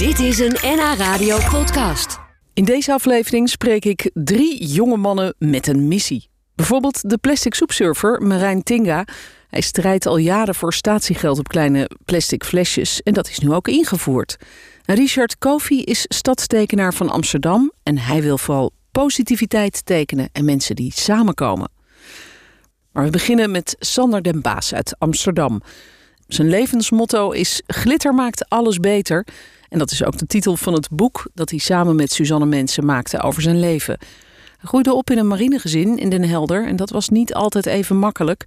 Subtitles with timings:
[0.00, 2.18] Dit is een NH Radio podcast.
[2.54, 6.28] In deze aflevering spreek ik drie jonge mannen met een missie.
[6.54, 9.04] Bijvoorbeeld de plastic soepsurfer Marijn Tinga.
[9.48, 13.68] Hij strijdt al jaren voor statiegeld op kleine plastic flesjes en dat is nu ook
[13.68, 14.36] ingevoerd.
[14.84, 20.92] Richard Kofi is stadstekenaar van Amsterdam en hij wil vooral positiviteit tekenen en mensen die
[20.92, 21.70] samenkomen.
[22.92, 25.62] Maar we beginnen met Sander den Baas uit Amsterdam.
[26.26, 29.26] Zijn levensmotto is glitter maakt alles beter.
[29.70, 32.84] En dat is ook de titel van het boek dat hij samen met Suzanne Mensen
[32.84, 33.98] maakte over zijn leven.
[34.56, 37.96] Hij groeide op in een marinegezin in Den Helder en dat was niet altijd even
[37.96, 38.44] makkelijk.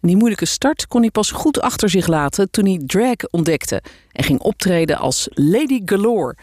[0.00, 3.82] die moeilijke start kon hij pas goed achter zich laten toen hij drag ontdekte
[4.12, 6.36] en ging optreden als Lady Galore.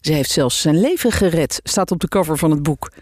[0.00, 2.92] Ze heeft zelfs zijn leven gered, staat op de cover van het boek.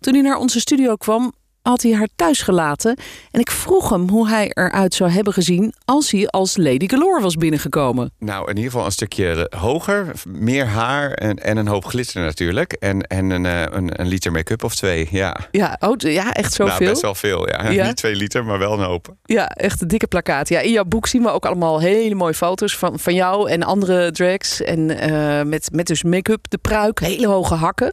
[0.00, 1.32] Toen hij naar onze studio kwam,
[1.68, 2.96] had hij haar thuis gelaten.
[3.30, 7.22] En ik vroeg hem hoe hij eruit zou hebben gezien als hij als Lady Galore
[7.22, 8.12] was binnengekomen.
[8.18, 12.72] Nou, in ieder geval een stukje hoger, meer haar en, en een hoop glitter natuurlijk.
[12.72, 15.36] En, en een, eh, een, een liter make-up of twee, ja.
[15.50, 16.78] Ja, oh, ja echt zoveel?
[16.78, 17.68] Nou, best wel veel, ja.
[17.70, 17.86] ja.
[17.86, 19.14] Niet twee liter, maar wel een hoop.
[19.24, 20.48] Ja, echt een dikke plakkaat.
[20.48, 23.62] Ja, in jouw boek zien we ook allemaal hele mooie foto's van, van jou en
[23.62, 24.62] andere drags.
[24.62, 27.92] En uh, met, met dus make-up, de pruik, hele hoge hakken.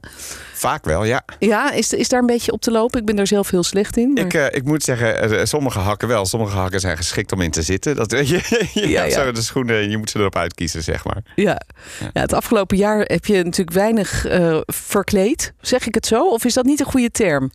[0.54, 1.24] Vaak wel, ja.
[1.40, 3.00] Ja, is, is daar een beetje op te lopen?
[3.00, 4.16] Ik ben daar zelf heel slecht in.
[4.16, 6.26] Ik, uh, ik moet zeggen, uh, sommige hakken wel.
[6.26, 7.96] Sommige hakken zijn geschikt om in te zitten.
[7.96, 8.70] Dat weet je.
[8.74, 9.10] je ja, ja.
[9.10, 11.22] Zo de schoenen, je moet ze erop uitkiezen, zeg maar.
[11.36, 11.62] Ja.
[12.00, 12.10] ja.
[12.14, 15.54] ja het afgelopen jaar heb je natuurlijk weinig uh, verkleed.
[15.62, 16.30] Zeg ik het zo?
[16.30, 17.52] Of is dat niet een goede term?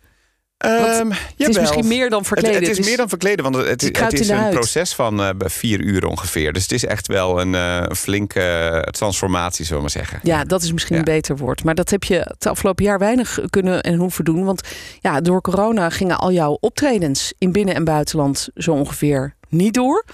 [0.66, 2.58] Um, het is misschien meer dan verkleden.
[2.58, 4.54] Het, het is, meer dan verkleden, want het, het, het is een huid.
[4.54, 6.52] proces van uh, vier uur ongeveer.
[6.52, 10.20] Dus het is echt wel een uh, flinke transformatie, zullen we maar zeggen.
[10.22, 11.00] Ja, dat is misschien ja.
[11.00, 11.64] een beter woord.
[11.64, 14.44] Maar dat heb je het afgelopen jaar weinig kunnen en hoeven doen.
[14.44, 14.60] Want
[15.00, 20.04] ja, door corona gingen al jouw optredens in binnen- en buitenland zo ongeveer niet door.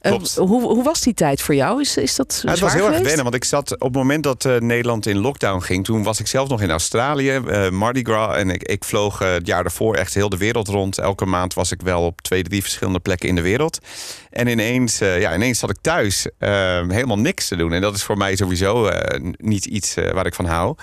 [0.00, 0.38] Klopt.
[0.38, 1.80] Uh, hoe, hoe, was die tijd voor jou?
[1.80, 2.98] Is, is dat ja, Het was heel geweest?
[2.98, 5.84] erg wennen, want ik zat op het moment dat uh, Nederland in lockdown ging...
[5.84, 8.36] toen was ik zelf nog in Australië, uh, Mardi Gras...
[8.36, 10.98] en ik, ik vloog het jaar daarvoor echt heel de wereld rond.
[10.98, 13.78] Elke maand was ik wel op twee, drie verschillende plekken in de wereld.
[14.30, 17.72] En ineens, ja, ineens zat ik thuis helemaal niks te doen.
[17.72, 18.90] En dat is voor mij sowieso
[19.36, 20.76] niet iets waar ik van hou.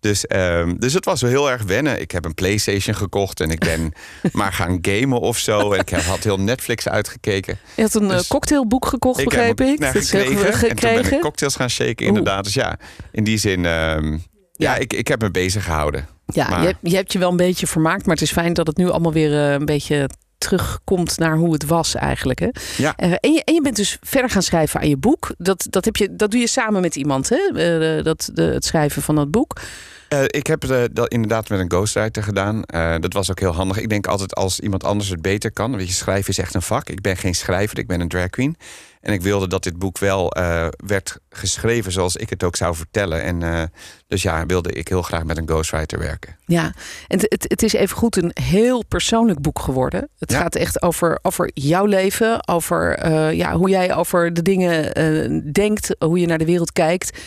[0.00, 2.00] Dus, um, dus het was wel heel erg wennen.
[2.00, 3.92] Ik heb een PlayStation gekocht en ik ben
[4.32, 5.72] maar gaan gamen of zo.
[5.72, 7.58] En ik had heel Netflix uitgekeken.
[7.76, 9.78] Je had een dus cocktailboek gekocht, ik begreep heb, ik.
[9.78, 10.68] Nou, gekregen, gekregen.
[10.68, 12.44] En toen ben ik cocktails gaan shaken, inderdaad.
[12.44, 12.78] Dus ja,
[13.12, 14.12] in die zin, um,
[14.52, 16.08] ja, ja, ik, ik heb me bezig gehouden.
[16.26, 16.62] Ja, maar...
[16.62, 18.90] je, je hebt je wel een beetje vermaakt, maar het is fijn dat het nu
[18.90, 20.08] allemaal weer een beetje
[20.40, 22.38] terugkomt naar hoe het was eigenlijk.
[22.38, 22.48] Hè?
[22.76, 22.94] Ja.
[22.96, 25.34] Uh, en, je, en je bent dus verder gaan schrijven aan je boek.
[25.38, 27.38] Dat, dat, heb je, dat doe je samen met iemand, hè?
[27.98, 29.60] Uh, dat, de, het schrijven van dat boek.
[30.14, 32.62] Uh, ik heb uh, dat inderdaad met een ghostwriter gedaan.
[32.74, 33.78] Uh, dat was ook heel handig.
[33.78, 35.76] Ik denk altijd als iemand anders het beter kan.
[35.76, 36.88] Weet je, schrijven is echt een vak.
[36.88, 38.56] Ik ben geen schrijver, ik ben een drag queen.
[39.00, 40.32] En ik wilde dat dit boek wel
[40.86, 43.22] werd geschreven zoals ik het ook zou vertellen.
[43.22, 43.70] En
[44.06, 46.36] dus ja, wilde ik heel graag met een ghostwriter werken.
[46.46, 46.74] Ja,
[47.08, 50.08] en het, het is even goed een heel persoonlijk boek geworden.
[50.18, 50.40] Het ja.
[50.40, 56.18] gaat echt over, over jouw leven, over ja, hoe jij over de dingen denkt, hoe
[56.18, 57.18] je naar de wereld kijkt.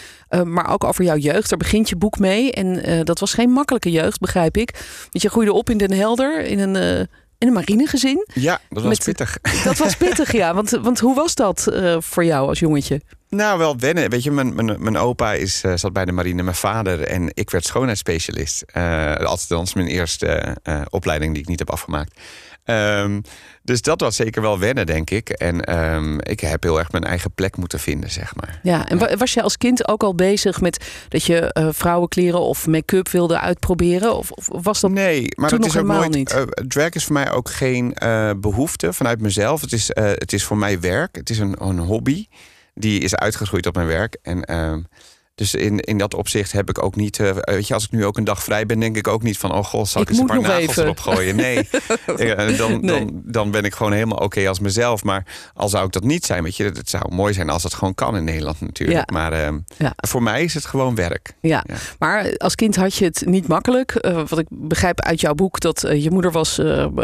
[0.43, 1.49] Maar ook over jouw jeugd.
[1.49, 2.51] Daar begint je boek mee.
[2.51, 4.71] En dat was geen makkelijke jeugd, begrijp ik.
[5.01, 7.07] Want je groeide op in Den Helder, in een,
[7.43, 8.27] in een marinegezin.
[8.33, 9.37] Ja, dat was Met, pittig.
[9.63, 10.53] Dat was pittig, ja.
[10.53, 11.67] Want, want hoe was dat
[11.99, 13.01] voor jou als jongetje?
[13.33, 14.09] Nou, wel wennen.
[14.09, 17.01] Weet je, mijn, mijn, mijn opa is, uh, zat bij de marine, mijn vader.
[17.01, 18.63] En ik werd schoonheidsspecialist.
[18.77, 22.19] Uh, althans, mijn eerste uh, opleiding die ik niet heb afgemaakt.
[22.65, 23.21] Um,
[23.63, 25.29] dus dat was zeker wel wennen, denk ik.
[25.29, 28.59] En um, ik heb heel erg mijn eigen plek moeten vinden, zeg maar.
[28.63, 29.17] Ja, en ja.
[29.17, 33.39] was je als kind ook al bezig met dat je uh, vrouwenkleren of make-up wilde
[33.39, 34.15] uitproberen?
[34.15, 36.13] Of, of was dat Nee, maar het is ook helemaal nooit.
[36.13, 36.33] niet?
[36.33, 39.61] Uh, drag is voor mij ook geen uh, behoefte vanuit mezelf.
[39.61, 41.15] Het is, het is voor mij werk.
[41.15, 42.27] Het is een, een hobby.
[42.73, 44.17] Die is uitgegroeid op mijn werk.
[44.21, 44.87] En um,
[45.35, 47.19] dus in, in dat opzicht heb ik ook niet...
[47.19, 49.37] Uh, weet je, als ik nu ook een dag vrij ben, denk ik ook niet
[49.37, 49.53] van...
[49.53, 50.83] oh god, zal ik, ik eens een paar nagels even.
[50.83, 51.35] erop gooien?
[51.35, 51.69] Nee,
[52.17, 52.81] ja, dan.
[52.81, 55.03] Dan, dan ben ik gewoon helemaal oké okay als mezelf.
[55.03, 56.63] Maar al zou ik dat niet zijn, weet je...
[56.63, 59.09] het zou mooi zijn als het gewoon kan in Nederland natuurlijk.
[59.09, 59.13] Ja.
[59.13, 59.93] Maar uh, ja.
[59.95, 61.33] voor mij is het gewoon werk.
[61.41, 61.75] Ja, ja.
[61.99, 64.05] maar als kind had je het niet makkelijk.
[64.05, 66.61] Uh, wat ik begrijp uit jouw boek, dat je moeder was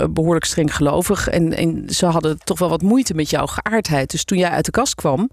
[0.10, 1.28] behoorlijk streng gelovig.
[1.28, 4.12] En, en ze hadden toch wel wat moeite met jouw geaardheid.
[4.12, 5.30] Dus toen jij uit de kast kwam...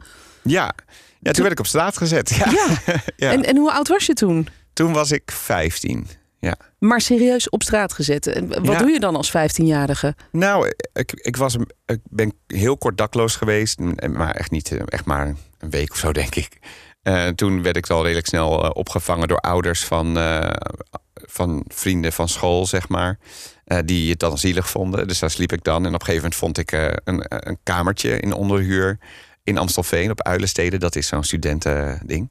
[0.46, 0.74] Ja,
[1.20, 2.28] ja, toen werd ik op straat gezet.
[2.28, 2.50] Ja.
[2.50, 2.76] ja.
[3.16, 3.32] ja.
[3.32, 4.48] En, en hoe oud was je toen?
[4.72, 6.06] Toen was ik 15.
[6.38, 6.56] Ja.
[6.78, 8.26] Maar serieus op straat gezet.
[8.26, 8.78] En wat Ja.
[8.78, 10.14] doe je dan als 15-jarige?
[10.32, 11.56] Nou, ik, ik, was,
[11.86, 13.78] ik ben heel kort dakloos geweest.
[14.10, 15.26] Maar echt niet, eh, echt maar
[15.58, 16.58] een week of zo, denk ik.
[17.02, 20.18] Eh, toen werd ik al redelijk snel eh, opgevangen door ouders van,
[21.14, 23.18] van vrienden van school, zeg maar.
[23.84, 25.08] die het dan zielig vonden.
[25.08, 25.86] Dus daar sliep ik dan.
[25.86, 26.72] En op een gegeven moment vond ik
[27.04, 28.98] een, een kamertje in onderhuur
[29.46, 30.78] in Amstelveen op Uilenstede.
[30.78, 32.28] Dat is zo'n studentending.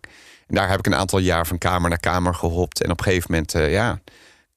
[0.47, 2.81] En daar heb ik een aantal jaar van kamer naar kamer gehopt.
[2.81, 3.99] En op een gegeven moment, ja,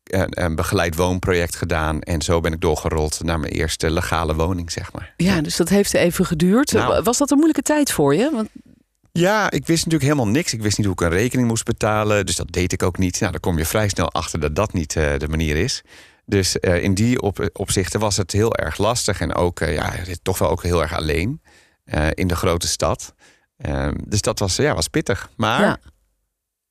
[0.04, 2.00] een, een, begeleid woonproject gedaan.
[2.00, 5.14] En zo ben ik doorgerold naar mijn eerste legale woning, zeg maar.
[5.16, 6.72] Ja, dus dat heeft even geduurd.
[6.72, 7.02] Nou.
[7.02, 8.30] Was dat een moeilijke tijd voor je?
[8.32, 8.48] Want...
[9.12, 10.52] Ja, ik wist natuurlijk helemaal niks.
[10.52, 12.26] Ik wist niet hoe ik een rekening moest betalen.
[12.26, 13.20] Dus dat deed ik ook niet.
[13.20, 15.82] Nou, dan kom je vrij snel achter dat dat niet uh, de manier is.
[16.26, 19.20] Dus uh, in die op, opzichten was het heel erg lastig.
[19.20, 21.40] En ook ja, toch wel ook heel erg alleen
[22.14, 23.14] in de grote stad.
[23.58, 25.30] Ehm, dus dat was, ja, was pittig.
[25.36, 25.78] Maar ja.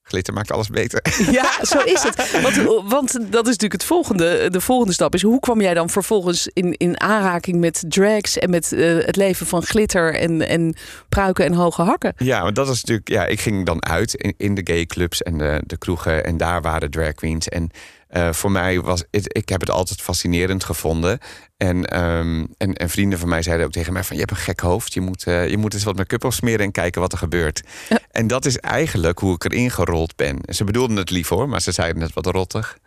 [0.02, 1.02] glitter maakt alles beter.
[1.32, 2.32] Ja, zo is het.
[2.42, 4.50] Want, want, dat is natuurlijk het volgende.
[4.50, 8.50] De volgende stap is hoe kwam jij dan vervolgens in, in aanraking met drags en
[8.50, 10.76] met uh, het leven van glitter en, en
[11.10, 12.14] pruiken en hoge hakken?
[12.18, 13.10] Ja, maar dat is natuurlijk.
[13.10, 16.38] Ja, ik ging dan uit in, in de gay clubs en de, de kroegen en
[16.38, 17.48] daar waren drag queens.
[17.48, 17.72] En
[18.10, 21.20] uh, voor mij was het, ik heb het altijd fascinerend gevonden.
[21.58, 24.44] En, um, en, en, vrienden van mij zeiden ook tegen mij van je hebt een
[24.44, 24.94] gek hoofd.
[24.94, 27.62] Je moet, uh, je moet eens wat make-up afsmeren en kijken wat er gebeurt.
[27.90, 28.00] Ja.
[28.12, 30.40] En dat is eigenlijk hoe ik erin gerold ben.
[30.46, 32.78] Ze bedoelden het lief hoor, maar ze zeiden het wat rottig.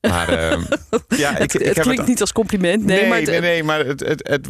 [0.00, 0.58] Maar uh,
[1.18, 2.84] ja, ik, het, ik het klinkt het, niet als compliment.
[2.84, 4.46] Nee, nee, maar, nee, nee, maar het, het, het,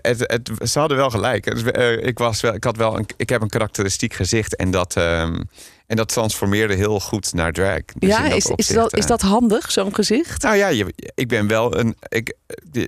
[0.00, 1.76] het, het, ze hadden wel gelijk.
[1.76, 4.96] Uh, ik, was wel, ik, had wel een, ik heb een karakteristiek gezicht en dat,
[4.96, 5.48] um,
[5.86, 7.80] en dat transformeerde heel goed naar drag.
[7.98, 10.42] Dus ja, is, opzicht, is, dat, is dat handig, zo'n gezicht?
[10.42, 11.96] Nou ja, je, ik ben wel een.
[12.08, 12.34] Ik,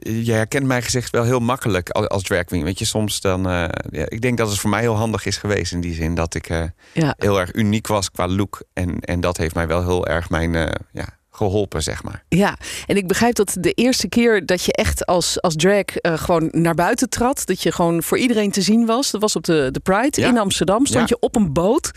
[0.02, 2.64] je herkent mijn gezicht wel heel makkelijk als, als drag queen.
[2.64, 3.46] Weet je, soms dan.
[3.46, 6.14] Uh, ja, ik denk dat het voor mij heel handig is geweest in die zin
[6.14, 6.48] dat ik
[6.92, 7.14] ja.
[7.18, 8.62] heel erg uniek was qua look.
[8.72, 10.52] En, en dat heeft mij wel heel erg mijn.
[10.92, 12.24] Ja, geholpen, zeg maar.
[12.28, 12.56] Ja,
[12.86, 16.48] en ik begrijp dat de eerste keer dat je echt als, als drag uh, gewoon
[16.52, 19.68] naar buiten trad, dat je gewoon voor iedereen te zien was, dat was op de,
[19.72, 20.28] de Pride ja.
[20.28, 20.86] in Amsterdam.
[20.86, 21.16] Stond ja.
[21.18, 21.90] je op een boot.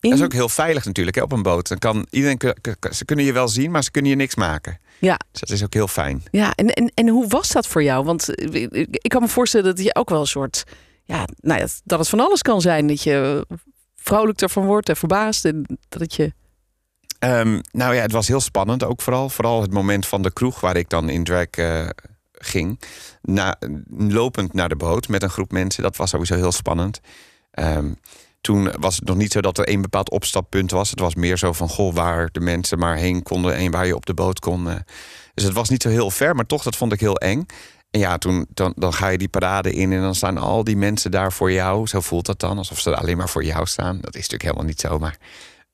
[0.00, 0.10] In...
[0.10, 1.68] Dat is ook heel veilig natuurlijk hè, op een boot.
[1.68, 2.38] Dan kan iedereen,
[2.90, 4.78] ze kunnen je wel zien, maar ze kunnen je niks maken.
[4.98, 5.18] Ja.
[5.30, 6.22] Dus dat is ook heel fijn.
[6.30, 8.04] Ja, en, en, en hoe was dat voor jou?
[8.04, 8.28] Want
[8.90, 10.64] ik kan me voorstellen dat je ook wel een soort,
[11.04, 12.86] ja, nou ja, dat het van alles kan zijn.
[12.86, 13.46] Dat je
[13.96, 16.32] vrolijk ervan wordt en verbaasd en dat het je
[17.24, 19.28] Um, nou ja, het was heel spannend ook vooral.
[19.28, 21.88] Vooral het moment van de kroeg waar ik dan in drag uh,
[22.32, 22.80] ging.
[23.22, 23.56] Na,
[23.88, 25.82] lopend naar de boot met een groep mensen.
[25.82, 27.00] Dat was sowieso heel spannend.
[27.58, 27.96] Um,
[28.40, 30.90] toen was het nog niet zo dat er één bepaald opstappunt was.
[30.90, 33.54] Het was meer zo van, goh, waar de mensen maar heen konden...
[33.54, 34.66] en waar je op de boot kon.
[34.66, 34.74] Uh.
[35.34, 37.46] Dus het was niet zo heel ver, maar toch, dat vond ik heel eng.
[37.90, 40.76] En ja, toen, dan, dan ga je die parade in en dan staan al die
[40.76, 41.86] mensen daar voor jou.
[41.86, 43.94] Zo voelt dat dan, alsof ze alleen maar voor jou staan.
[44.00, 45.16] Dat is natuurlijk helemaal niet zo, maar...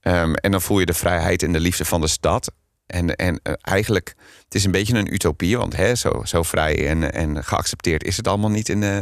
[0.06, 2.52] Um, en dan voel je de vrijheid en de liefde van de stad.
[2.86, 4.14] En, en uh, eigenlijk,
[4.46, 8.16] het is een beetje een utopie, want hè, zo, zo vrij en, en geaccepteerd is
[8.16, 8.96] het allemaal niet in, uh,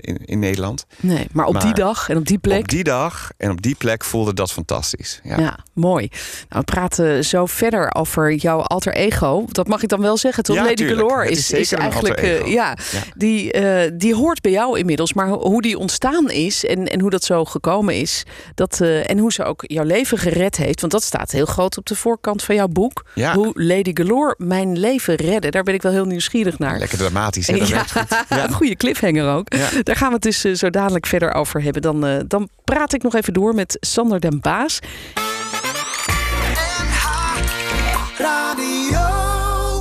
[0.00, 0.86] in, in, Nederland.
[1.00, 2.60] Nee, maar op maar die dag en op die plek.
[2.60, 5.20] Op die dag en op die plek voelde dat fantastisch.
[5.22, 6.08] Ja, ja mooi.
[6.48, 9.44] Nou, we praten zo verder over jouw alter ego.
[9.48, 10.56] Dat mag ik dan wel zeggen, toch?
[10.56, 10.86] Ja, Lady.
[10.86, 13.52] Galore is, is, is eigenlijk, uh, ja, ja, Die,
[13.96, 15.12] die hoort bij jou inmiddels.
[15.12, 18.24] Maar hoe die ontstaan is en, en hoe dat zo gekomen is,
[18.54, 21.86] dat, en hoe ze ook jouw leven gered heeft, want dat staat heel groot op
[21.86, 23.04] de voorkant van jouw boek.
[23.14, 23.34] Ja.
[23.34, 24.34] Hoe Lady Galore
[24.64, 25.50] mijn leven redde.
[25.50, 26.78] Daar ben ik wel heel nieuwsgierig naar.
[26.78, 27.46] Lekker dramatisch.
[27.46, 27.54] Hè?
[27.54, 27.84] Ja,
[28.28, 28.44] ja.
[28.44, 29.54] Een goede cliffhanger ook.
[29.54, 29.68] Ja.
[29.82, 31.82] Daar gaan we het dus uh, zo dadelijk verder over hebben.
[31.82, 34.78] Dan, uh, dan praat ik nog even door met Sander den Baas.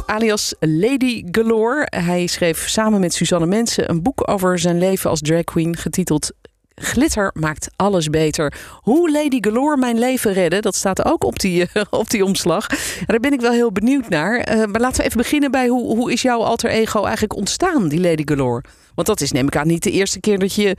[0.06, 1.88] Alias Lady Galore.
[1.90, 6.32] Hij schreef samen met Suzanne Mensen een boek over zijn leven als drag queen, getiteld
[6.80, 8.54] Glitter maakt alles beter.
[8.82, 12.68] Hoe Lady Galore mijn leven redde, dat staat ook op die, uh, op die omslag.
[13.06, 14.38] Daar ben ik wel heel benieuwd naar.
[14.38, 17.88] Uh, maar laten we even beginnen bij hoe, hoe is jouw alter ego eigenlijk ontstaan,
[17.88, 18.64] die Lady Galore?
[18.96, 20.76] Want dat is neem ik aan niet de eerste keer dat je,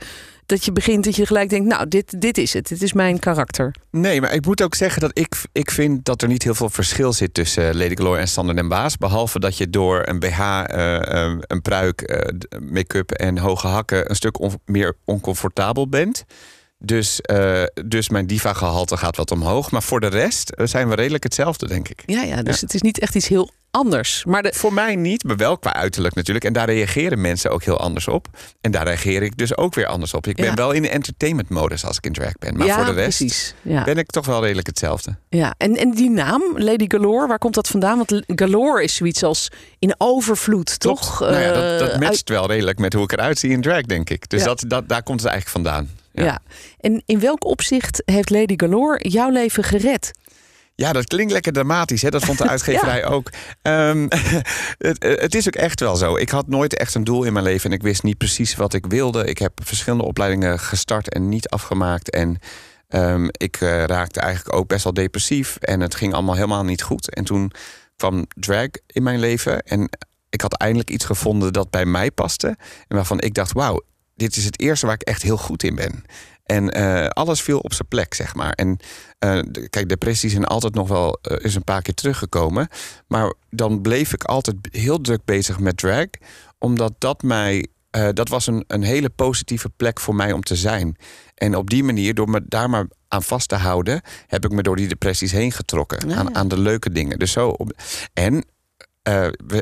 [0.51, 2.67] dat je begint dat je gelijk denkt, nou, dit, dit is het.
[2.67, 3.75] Dit is mijn karakter.
[3.91, 6.69] Nee, maar ik moet ook zeggen dat ik, ik vind dat er niet heel veel
[6.69, 8.97] verschil zit tussen Lady Galore en Sander den Baas.
[8.97, 12.25] Behalve dat je door een BH, uh, een pruik,
[12.59, 16.25] make-up en hoge hakken een stuk meer oncomfortabel bent.
[16.83, 19.71] Dus, uh, dus mijn diva-gehalte gaat wat omhoog.
[19.71, 22.03] Maar voor de rest zijn we redelijk hetzelfde, denk ik.
[22.05, 22.65] Ja, ja dus ja.
[22.65, 24.23] het is niet echt iets heel anders.
[24.25, 24.53] Maar de...
[24.53, 26.45] Voor mij niet, maar wel qua uiterlijk natuurlijk.
[26.45, 28.27] En daar reageren mensen ook heel anders op.
[28.61, 30.27] En daar reageer ik dus ook weer anders op.
[30.27, 30.53] Ik ben ja.
[30.53, 32.57] wel in de entertainment modus als ik in drag ben.
[32.57, 33.53] Maar ja, voor de rest precies.
[33.61, 35.15] ben ik toch wel redelijk hetzelfde.
[35.29, 37.97] Ja, en, en die naam, Lady Galore, waar komt dat vandaan?
[37.97, 41.01] Want Galore is zoiets als in overvloed, Klopt.
[41.01, 41.19] toch?
[41.19, 44.09] Nou ja, dat, dat matcht wel redelijk met hoe ik eruit zie in drag, denk
[44.09, 44.29] ik.
[44.29, 45.89] Dus dat, dat, daar komt het eigenlijk vandaan.
[46.13, 46.23] Ja.
[46.23, 46.39] ja.
[46.79, 50.11] En in welk opzicht heeft Lady Galore jouw leven gered?
[50.75, 52.01] Ja, dat klinkt lekker dramatisch.
[52.01, 52.09] Hè?
[52.09, 53.05] Dat vond de uitgeverij ja.
[53.05, 53.29] ook.
[53.61, 54.07] Um,
[54.87, 56.15] het, het, is ook echt wel zo.
[56.15, 58.73] Ik had nooit echt een doel in mijn leven en ik wist niet precies wat
[58.73, 59.25] ik wilde.
[59.25, 62.09] Ik heb verschillende opleidingen gestart en niet afgemaakt.
[62.09, 62.37] En
[62.89, 65.55] um, ik uh, raakte eigenlijk ook best wel depressief.
[65.55, 67.13] En het ging allemaal helemaal niet goed.
[67.13, 67.51] En toen
[67.95, 69.61] kwam drag in mijn leven.
[69.61, 69.89] En
[70.29, 72.47] ik had eindelijk iets gevonden dat bij mij paste.
[72.87, 73.81] En waarvan ik dacht, wauw,
[74.21, 76.03] dit is het eerste waar ik echt heel goed in ben.
[76.43, 78.51] En eh, alles viel op zijn plek, zeg maar.
[78.51, 78.79] En
[79.25, 82.67] uh, kijk, depressies zijn altijd nog wel uh, is een paar keer teruggekomen.
[83.07, 86.07] Maar dan bleef ik altijd heel druk bezig met drag.
[86.57, 87.67] Omdat dat mij.
[88.13, 90.95] Dat was een, een hele positieve plek voor mij om te zijn.
[91.35, 94.61] En op die manier, door me daar maar aan vast te houden, heb ik me
[94.61, 96.09] door die depressies heen getrokken.
[96.09, 96.19] Ja, ja.
[96.19, 97.19] Aan, aan de leuke dingen.
[97.19, 97.71] Dus zo op,
[98.13, 98.45] en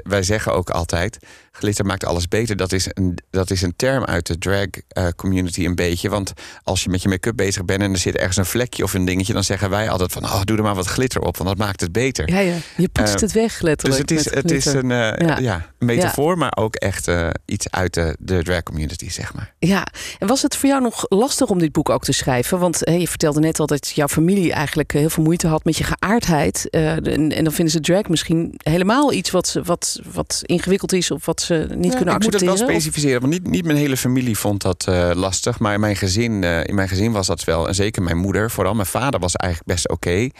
[0.03, 1.17] wij zeggen ook altijd:
[1.59, 2.55] glitter maakt alles beter.
[2.55, 6.09] Dat is een, dat is een term uit de drag uh, community een beetje.
[6.09, 8.93] Want als je met je make-up bezig bent en er zit ergens een vlekje of
[8.93, 11.49] een dingetje, dan zeggen wij altijd van: oh, doe er maar wat glitter op, want
[11.49, 12.29] dat maakt het beter.
[12.29, 12.55] Ja, ja.
[12.77, 14.07] je poetst uh, het weg letterlijk.
[14.07, 15.37] Dus het is, het is een ja.
[15.39, 15.65] ja.
[15.79, 17.11] metafoor, maar ook echt
[17.45, 19.53] iets uit de, de drag community, zeg maar.
[19.59, 19.87] Ja,
[20.19, 22.59] en was het voor jou nog lastig om dit boek ook te schrijven?
[22.59, 25.83] Want je vertelde net al dat jouw familie eigenlijk heel veel moeite had met je
[25.83, 26.69] geaardheid.
[26.69, 31.25] En, en dan vinden ze drag misschien helemaal iets wat, wat, wat ingewikkeld is of
[31.25, 32.15] wat ze niet ja, kunnen accepteren.
[32.15, 35.59] Ik moet het wel specificeren, want niet, niet mijn hele familie vond dat uh, lastig.
[35.59, 37.67] Maar in mijn, gezin, uh, in mijn gezin was dat wel.
[37.67, 40.07] En zeker mijn moeder, vooral mijn vader was eigenlijk best oké.
[40.07, 40.31] Okay.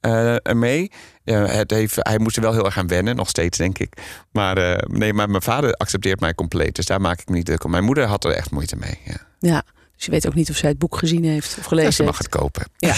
[0.00, 0.92] Uh, ermee.
[1.24, 3.92] Uh, het heeft, hij moest er wel heel erg aan wennen, nog steeds denk ik.
[4.32, 6.74] Maar, uh, nee, maar mijn vader accepteert mij compleet.
[6.74, 7.70] Dus daar maak ik me niet druk om.
[7.70, 8.98] Mijn moeder had er echt moeite mee.
[9.04, 9.16] Ja.
[9.38, 9.62] ja.
[9.98, 12.02] Dus je weet ook niet of zij het boek gezien heeft of gelezen ja, ze
[12.02, 12.32] mag heeft.
[12.32, 12.64] het kopen.
[12.76, 12.94] Ja.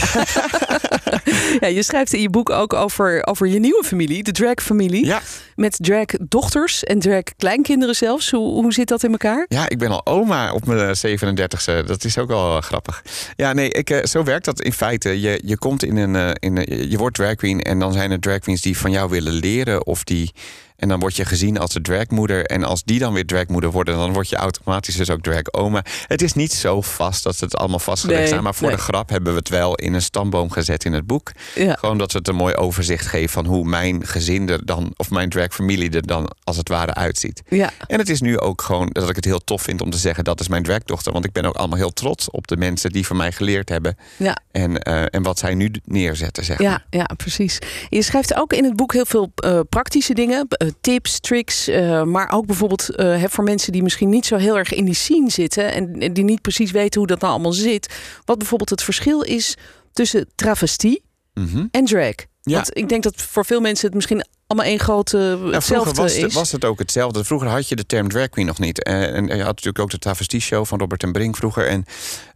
[1.66, 5.07] ja, je schrijft in je boek ook over, over je nieuwe familie, de drag-familie.
[5.07, 5.21] Ja.
[5.57, 8.30] Met drag-dochters en drag-kleinkinderen zelfs.
[8.30, 9.45] Hoe, hoe zit dat in elkaar?
[9.49, 11.87] Ja, ik ben al oma op mijn 37e.
[11.87, 13.02] Dat is ook wel grappig.
[13.37, 15.21] Ja, nee, ik, zo werkt dat in feite.
[15.21, 18.21] Je, je komt in een, in een, je wordt drag queen en dan zijn er
[18.21, 20.33] drag queens die van jou willen leren of die
[20.81, 22.45] en dan word je gezien als de dragmoeder.
[22.47, 25.85] En als die dan weer dragmoeder worden, dan word je automatisch dus ook drag-oma.
[26.07, 28.43] Het is niet zo vast dat het allemaal vastgelegd Nee, zijn.
[28.43, 28.77] Maar voor nee.
[28.77, 31.33] de grap hebben we het wel in een stamboom gezet in het boek.
[31.55, 31.75] Ja.
[31.75, 35.29] Gewoon dat het een mooi overzicht geeft van hoe mijn gezin er dan, of mijn
[35.29, 37.43] dragfamilie er dan als het ware uitziet.
[37.49, 37.71] Ja.
[37.87, 40.25] En het is nu ook gewoon dat ik het heel tof vind om te zeggen
[40.25, 41.13] dat is mijn dragdochter.
[41.13, 43.97] Want ik ben ook allemaal heel trots op de mensen die van mij geleerd hebben.
[44.17, 44.37] Ja.
[44.53, 46.87] En, uh, en wat zij nu neerzetten, zeg Ja, maar.
[46.91, 47.59] ja, precies.
[47.89, 52.03] Je schrijft ook in het boek heel veel uh, praktische dingen, uh, tips, tricks, uh,
[52.03, 52.89] maar ook bijvoorbeeld
[53.29, 56.25] voor mensen die misschien niet zo heel erg in die scene zitten en, en die
[56.25, 57.95] niet precies weten hoe dat nou allemaal zit.
[58.25, 59.57] Wat bijvoorbeeld het verschil is
[59.93, 61.03] tussen travestie
[61.35, 61.69] Mm -hmm.
[61.71, 62.15] en drag.
[62.43, 62.55] Ja.
[62.55, 66.17] Want ik denk dat voor veel mensen het misschien allemaal één grote hetzelfde vroeger was,
[66.17, 66.23] is.
[66.23, 67.25] het, was het ook hetzelfde.
[67.25, 68.83] Vroeger had je de term drag queen nog niet.
[68.83, 71.67] En, en je had natuurlijk ook de travestie show van Robert en Brink vroeger.
[71.67, 71.85] En,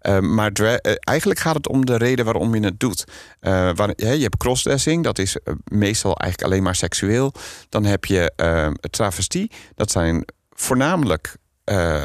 [0.02, 3.04] uh, maar uh, eigenlijk gaat het om de reden waarom je het doet.
[3.40, 7.32] Waar, je hebt crossdressing, dat is eh, meestal eigenlijk alleen maar seksueel.
[7.68, 8.32] Dan heb je
[8.90, 12.04] travestie, dat zijn voornamelijk uh,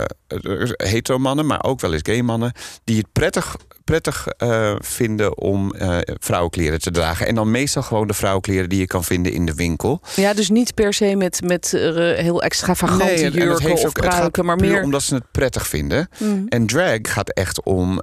[0.75, 2.51] hetero mannen, maar ook wel eens gay mannen,
[2.83, 7.27] die het prettig, prettig uh, vinden om uh, vrouwenkleren te dragen.
[7.27, 10.01] En dan meestal gewoon de vrouwenkleren die je kan vinden in de winkel.
[10.15, 13.93] Ja, dus niet per se met, met heel extravagante nee, en, jurken en of ook,
[13.93, 16.09] pruiken, maar meer omdat ze het prettig vinden.
[16.17, 16.45] Mm.
[16.47, 18.01] En drag gaat echt om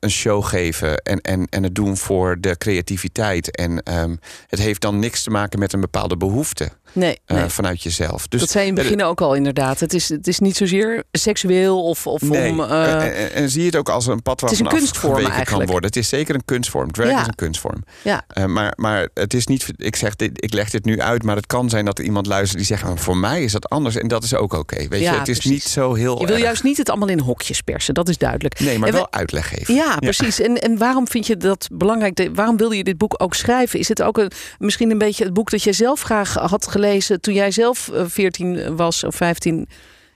[0.00, 3.56] een show geven en, en, en het doen voor de creativiteit.
[3.56, 7.42] En um, het heeft dan niks te maken met een bepaalde behoefte nee, nee.
[7.42, 8.28] uh, vanuit jezelf.
[8.28, 9.80] Dus dat zei je in het begin ook al inderdaad.
[9.80, 12.50] Het is, het is niet zozeer seksueel of, of nee.
[12.50, 12.60] om...
[12.60, 14.72] Uh, en, en, en, zie je het ook als een pad waar het is een
[14.72, 15.46] kunstvorm eigenlijk.
[15.48, 15.84] kan worden.
[15.84, 16.92] Het is zeker een kunstvorm.
[16.92, 17.20] Drag ja.
[17.20, 17.84] is een kunstvorm.
[18.02, 18.24] Ja.
[18.38, 19.66] Uh, maar, maar het is niet...
[19.76, 22.26] Ik, zeg dit, ik leg dit nu uit, maar het kan zijn dat er iemand
[22.26, 23.00] luistert die zegt...
[23.00, 24.56] voor mij is dat anders en dat is ook oké.
[24.56, 24.88] Okay.
[24.88, 25.64] Weet ja, je, het is precies.
[25.64, 26.44] niet zo heel Je wil erg.
[26.44, 28.60] juist niet het allemaal in hokjes persen, dat is duidelijk.
[28.60, 29.10] Nee, maar en wel we...
[29.10, 29.74] uitleg geven.
[29.74, 30.40] Ja, precies.
[30.40, 32.28] En, en waarom vind je dat belangrijk?
[32.34, 33.78] Waarom wilde je dit boek ook schrijven?
[33.78, 37.20] Is het ook een, misschien een beetje het boek dat jij zelf graag had gelezen...
[37.20, 39.68] toen jij zelf 14 was of 15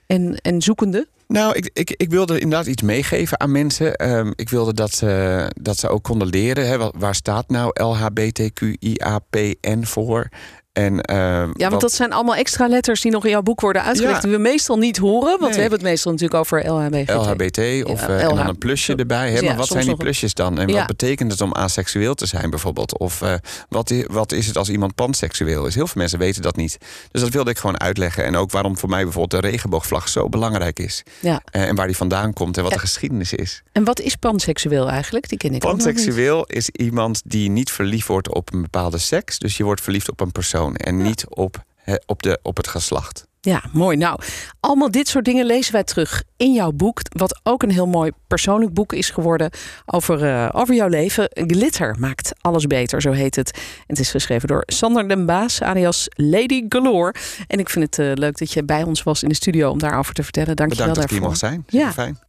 [0.05, 1.07] en, en zoekende?
[1.27, 4.09] Nou, ik, ik, ik wilde inderdaad iets meegeven aan mensen.
[4.09, 6.67] Um, ik wilde dat ze, dat ze ook konden leren.
[6.67, 9.43] Hè, waar staat nou LHBTQIAPN
[9.83, 10.29] voor?
[10.73, 11.81] En, uh, ja, want wat...
[11.81, 14.15] dat zijn allemaal extra letters die nog in jouw boek worden uitgelegd.
[14.15, 14.21] Ja.
[14.21, 15.29] Die we meestal niet horen.
[15.29, 15.51] Want Nee.
[15.53, 17.09] we hebben het meestal natuurlijk over LHBT.
[17.09, 19.31] LHBT of, Ja, eh, en dan een plusje erbij.
[19.31, 19.39] Hè?
[19.39, 20.59] Ja, maar wat zijn die plusjes dan?
[20.59, 22.97] En wat betekent het om aseksueel te zijn bijvoorbeeld?
[22.97, 23.33] Of eh,
[23.69, 25.75] wat, i- wat is het als iemand panseksueel is?
[25.75, 26.77] Heel veel mensen weten dat niet.
[27.11, 28.25] Dus dat wilde ik gewoon uitleggen.
[28.25, 31.03] En ook waarom voor mij bijvoorbeeld de regenboogvlag zo belangrijk is.
[31.19, 31.41] Ja.
[31.51, 33.63] Eh, en waar die vandaan komt en wat de geschiedenis is.
[33.71, 35.29] En wat is panseksueel eigenlijk?
[35.29, 35.85] Die ken ik ook nog niet.
[35.95, 39.39] Panseksueel is iemand die niet verliefd wordt op een bepaalde seks.
[39.39, 41.63] Dus je wordt verliefd op een persoon en niet op,
[42.05, 43.25] op, de, op het geslacht.
[43.45, 43.97] Ja, mooi.
[43.97, 44.19] Nou,
[44.59, 47.01] allemaal dit soort dingen lezen wij terug in jouw boek.
[47.09, 49.49] Wat ook een heel mooi persoonlijk boek is geworden
[49.85, 51.27] over, uh, over jouw leven.
[51.33, 53.51] Glitter maakt alles beter, zo heet het.
[53.53, 57.13] En het is geschreven door Sander den Baas, alias Lady Galore.
[57.47, 59.79] En ik vind het uh, leuk dat je bij ons was in de studio om
[59.79, 60.55] daarover te vertellen.
[60.55, 61.39] Dank je wel Bedankt dat ik daarvoor.
[61.39, 61.81] hier mocht zijn.
[61.81, 61.93] Ja.
[61.93, 62.19] Fijn.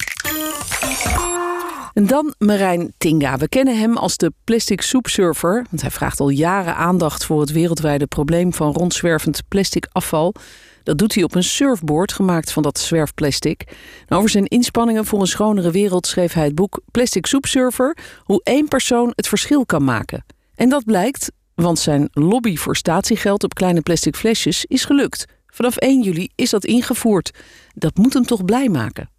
[1.95, 3.37] En dan Marijn Tinga.
[3.37, 5.67] We kennen hem als de plastic soepsurfer.
[5.71, 10.35] Want hij vraagt al jaren aandacht voor het wereldwijde probleem van rondzwervend plastic afval.
[10.83, 13.77] Dat doet hij op een surfboard gemaakt van dat zwerfplastic.
[14.09, 18.69] Over zijn inspanningen voor een schonere wereld schreef hij het boek Plastic Soepsurfer: Hoe één
[18.69, 20.25] persoon het verschil kan maken.
[20.55, 25.25] En dat blijkt, want zijn lobby voor statiegeld op kleine plastic flesjes is gelukt.
[25.47, 27.31] Vanaf 1 juli is dat ingevoerd.
[27.75, 29.13] Dat moet hem toch blij maken.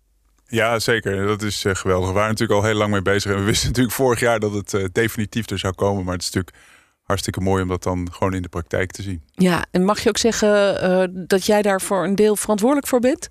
[0.47, 1.27] Ja, zeker.
[1.27, 2.07] Dat is uh, geweldig.
[2.07, 3.31] We waren natuurlijk al heel lang mee bezig.
[3.31, 6.03] En we wisten natuurlijk vorig jaar dat het uh, definitief er zou komen.
[6.03, 6.57] Maar het is natuurlijk
[7.03, 9.21] hartstikke mooi om dat dan gewoon in de praktijk te zien.
[9.31, 12.99] Ja, en mag je ook zeggen uh, dat jij daar voor een deel verantwoordelijk voor
[12.99, 13.27] bent?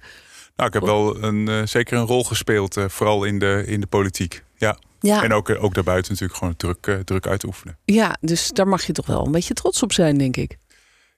[0.56, 4.44] Nou, ik heb wel een, zeker een rol gespeeld, vooral in de, in de politiek.
[4.56, 4.78] Ja.
[5.00, 5.22] Ja.
[5.22, 7.78] En ook, ook daarbuiten natuurlijk gewoon druk, druk uitoefenen.
[7.84, 10.58] Ja, dus daar mag je toch wel een beetje trots op zijn, denk ik.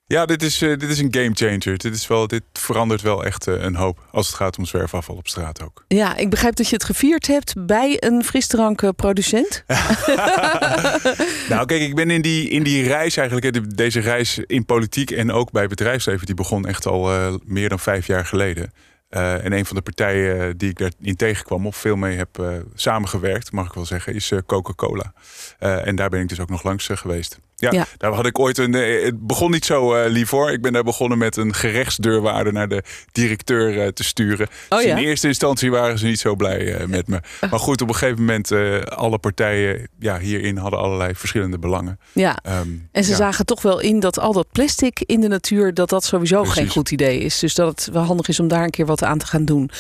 [0.09, 1.79] Ja, dit is, uh, dit is een game changer.
[1.79, 5.17] Dit, is wel, dit verandert wel echt uh, een hoop als het gaat om zwerfafval
[5.17, 5.85] op straat ook.
[5.89, 9.65] Ja, ik begrijp dat je het gevierd hebt bij een frisdrankproducent.
[11.49, 15.33] nou, kijk, ik ben in die, in die reis eigenlijk, deze reis in politiek en
[15.33, 18.73] ook bij bedrijfsleven, die begon echt al uh, meer dan vijf jaar geleden.
[19.09, 23.67] En een van de partijen die ik daarin tegenkwam of veel mee heb samengewerkt, mag
[23.67, 25.13] ik wel zeggen, is Coca-Cola.
[25.59, 27.39] en daar ben ik dus ook nog langs geweest.
[27.59, 28.75] Ja, daar had ik ooit een.
[28.75, 30.51] Eh, het begon niet zo uh, lief hoor.
[30.51, 32.83] Ik ben daar begonnen met een gerechtsdeurwaarder naar de
[33.13, 34.49] directeur uh, te sturen.
[34.69, 37.21] Oh, dus in eerste instantie waren ze niet zo blij uh, met me.
[37.51, 38.53] Maar goed, op een gegeven moment,
[38.89, 41.99] alle partijen ja, hierin hadden allerlei verschillende belangen.
[42.13, 42.39] Ja.
[42.49, 43.17] Um, en ze ja.
[43.17, 46.59] zagen toch wel in dat al dat plastic in de natuur, dat dat sowieso Precies.
[46.59, 47.39] geen goed idee is.
[47.39, 49.71] Dus dat het wel handig is om daar een keer wat aan te gaan doen.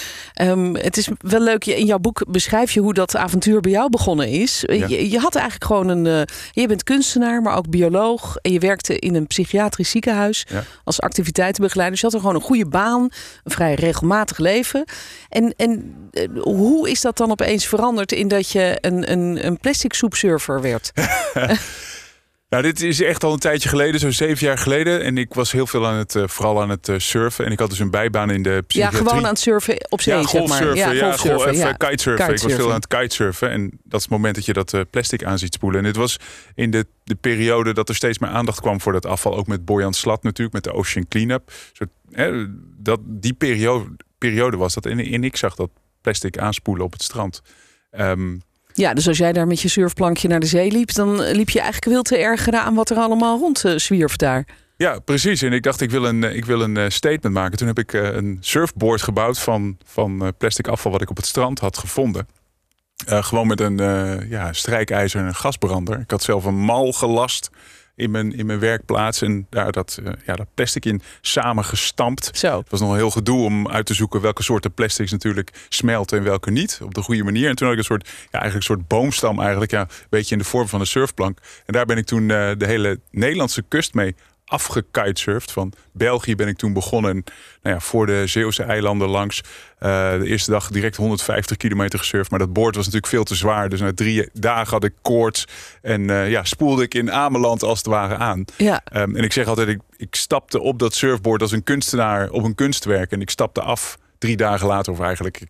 [0.43, 3.91] Um, het is wel leuk, in jouw boek beschrijf je hoe dat avontuur bij jou
[3.91, 4.61] begonnen is.
[4.61, 6.27] Je, je, had eigenlijk gewoon een.
[6.53, 10.47] je bent kunstenaar, maar ook bioloog en je werkte in een psychiatrisch ziekenhuis
[10.85, 11.93] als activiteitenbegeleider.
[11.93, 13.03] Dus je had er gewoon een goede baan,
[13.45, 14.85] een vrij regelmatig leven.
[15.29, 19.59] En, en eh, hoe is dat dan opeens veranderd in dat je een, een, een
[19.59, 20.93] plastic soepsurfer werd?
[22.49, 25.03] Nou, dit is echt al een tijdje geleden, zo'n zeven jaar geleden.
[25.03, 27.45] En ik was heel veel aan het, uh, vooral aan het uh, surfen.
[27.45, 29.03] En ik had dus een bijbaan in de psychiatrie.
[29.03, 30.95] Ja, gewoon aan het surfen op zee, ja, golfsurfen, zeg maar.
[30.95, 31.89] Ja, golfsurfen, ja, golf, ja.
[31.89, 32.35] kitesurfen.
[32.35, 33.51] Ik was veel aan het kitesurfen.
[33.51, 35.79] En dat is het moment dat je dat uh, plastic aan ziet spoelen.
[35.81, 36.17] En dit was
[36.55, 39.37] in de, de periode dat er steeds meer aandacht kwam voor dat afval.
[39.37, 41.53] Ook met Boyan Slat natuurlijk, met de Ocean Cleanup.
[41.73, 42.47] Soort, hè,
[42.79, 43.85] dat, die periode,
[44.19, 44.87] periode was dat.
[44.87, 47.43] En, en ik zag dat plastic aanspoelen op het strand.
[47.99, 48.43] Um,
[48.77, 51.61] ja, dus als jij daar met je surfplankje naar de zee liep, dan liep je
[51.61, 54.47] eigenlijk veel te ergeren aan wat er allemaal rond uh, zwierf daar.
[54.77, 55.43] Ja, precies.
[55.43, 57.59] En ik dacht, ik wil een, ik wil een statement maken.
[57.59, 61.59] Toen heb ik een surfboard gebouwd van, van plastic afval wat ik op het strand
[61.59, 62.29] had gevonden.
[63.07, 66.01] Gewoon met een uh, ja, strijkijzer en een gasbrander.
[66.01, 67.51] Ik had zelf een mal gelast
[67.97, 69.23] in mijn, in mijn werkplaats.
[69.23, 72.31] En daar dat, uh, ja, dat plastic in samengestampt.
[72.33, 72.59] Zo.
[72.59, 76.19] Het was nog een heel gedoe om uit te zoeken welke soorten plastics natuurlijk smelten
[76.19, 76.81] en welke niet.
[76.83, 77.49] Op de goede manier.
[77.49, 79.71] En toen had ik een soort, ja, eigenlijk een soort boomstam eigenlijk.
[79.71, 81.39] Ja, een beetje in de vorm van een surfplank.
[81.67, 84.15] En daar ben ik toen uh, de hele Nederlandse kust mee
[84.47, 85.53] afgekitesurfd.
[85.53, 87.25] Van België ben ik toen begonnen.
[87.63, 89.41] Nou ja, voor de Zeeuwse eilanden langs.
[89.81, 92.31] Uh, de eerste dag direct 150 kilometer gesurfd.
[92.31, 93.69] Maar dat boord was natuurlijk veel te zwaar.
[93.69, 95.47] Dus na drie dagen had ik koorts.
[95.83, 98.45] En uh, ja, spoelde ik in Ameland als het ware aan.
[98.57, 98.83] Ja.
[98.95, 102.45] Um, en ik zeg altijd, ik, ik stapte op dat surfboard als een kunstenaar op
[102.45, 103.11] een kunstwerk.
[103.13, 105.47] En ik stapte af drie dagen later, of eigenlijk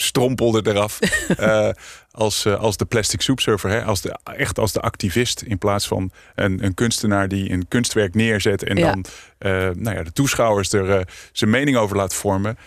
[0.00, 0.98] strompelde eraf.
[1.40, 1.68] uh,
[2.10, 3.70] als, uh, als de plastic soepsurfer.
[3.70, 3.84] Hè?
[3.84, 5.42] Als de, echt als de activist.
[5.42, 8.62] In plaats van een, een kunstenaar die een kunstwerk neerzet.
[8.62, 8.90] En ja.
[8.90, 9.04] dan
[9.38, 12.58] uh, nou ja, de toeschouwers er zijn mening over laat vormen.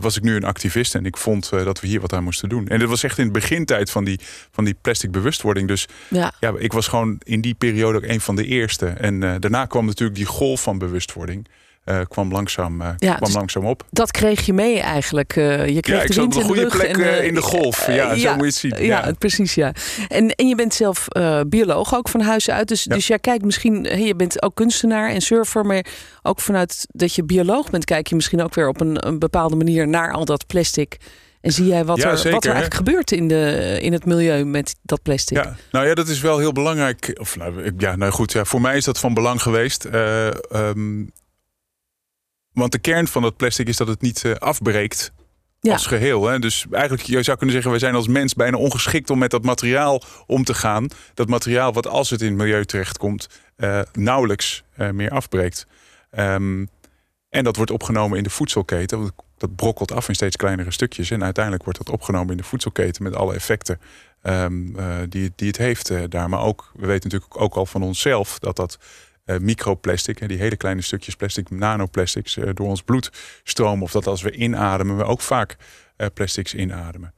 [0.00, 2.68] was ik nu een activist en ik vond dat we hier wat aan moesten doen.
[2.68, 5.68] En dat was echt in de begintijd van die, van die plastic bewustwording.
[5.68, 6.32] Dus ja.
[6.40, 8.86] ja ik was gewoon in die periode ook een van de eerste.
[8.86, 11.46] En daarna kwam natuurlijk die golf van bewustwording.
[11.84, 13.84] Uh, kwam, langzaam, uh, ja, kwam dus langzaam op.
[13.90, 15.36] Dat kreeg je mee eigenlijk.
[15.36, 17.86] Uh, je kreeg ja, ik op een goede plek en, in de golf.
[17.86, 18.86] Ja, zo moet je het zien.
[18.86, 19.54] Ja, precies.
[19.54, 19.72] Ja.
[20.08, 21.08] En, en je bent zelf
[21.46, 22.68] bioloog ook van huis uit.
[22.68, 25.86] Dus, dus jij kijkt misschien, hey, je bent ook kunstenaar en surfer, maar
[26.22, 29.56] ook vanuit dat je bioloog bent, kijk je misschien ook weer op een, een bepaalde
[29.56, 30.96] manier naar al dat plastic.
[31.40, 34.44] En zie jij wat, er, zeker, wat er eigenlijk gebeurt in, de, in het milieu
[34.44, 35.36] met dat plastic?
[35.36, 37.16] Ja, nou ja, dat is wel heel belangrijk.
[37.20, 39.86] Of nou, ja, nou goed, ja, voor mij is dat van belang geweest.
[39.92, 41.12] Uh, um,
[42.54, 45.12] want de kern van dat plastic is dat het niet uh, afbreekt
[45.60, 45.72] ja.
[45.72, 46.26] als geheel.
[46.26, 46.38] Hè?
[46.38, 49.44] Dus eigenlijk, je zou kunnen zeggen, wij zijn als mens bijna ongeschikt om met dat
[49.44, 50.88] materiaal om te gaan.
[51.14, 55.66] Dat materiaal wat als het in het milieu terechtkomt, uh, nauwelijks uh, meer afbreekt.
[56.18, 56.68] Um,
[57.28, 59.10] en dat wordt opgenomen in de voedselketen.
[59.36, 61.10] Dat brokkelt af in steeds kleinere stukjes.
[61.10, 63.80] En uiteindelijk wordt dat opgenomen in de voedselketen met alle effecten
[64.22, 64.76] um,
[65.08, 66.28] die, die het heeft daar.
[66.28, 68.78] Maar ook, we weten natuurlijk ook al van onszelf dat dat
[69.26, 73.10] uh, microplastic, die hele kleine stukjes plastic, nanoplastics, uh, door ons bloed
[73.42, 73.82] stromen.
[73.82, 75.56] Of dat als we inademen, we ook vaak
[75.96, 77.14] uh, plastics inademen.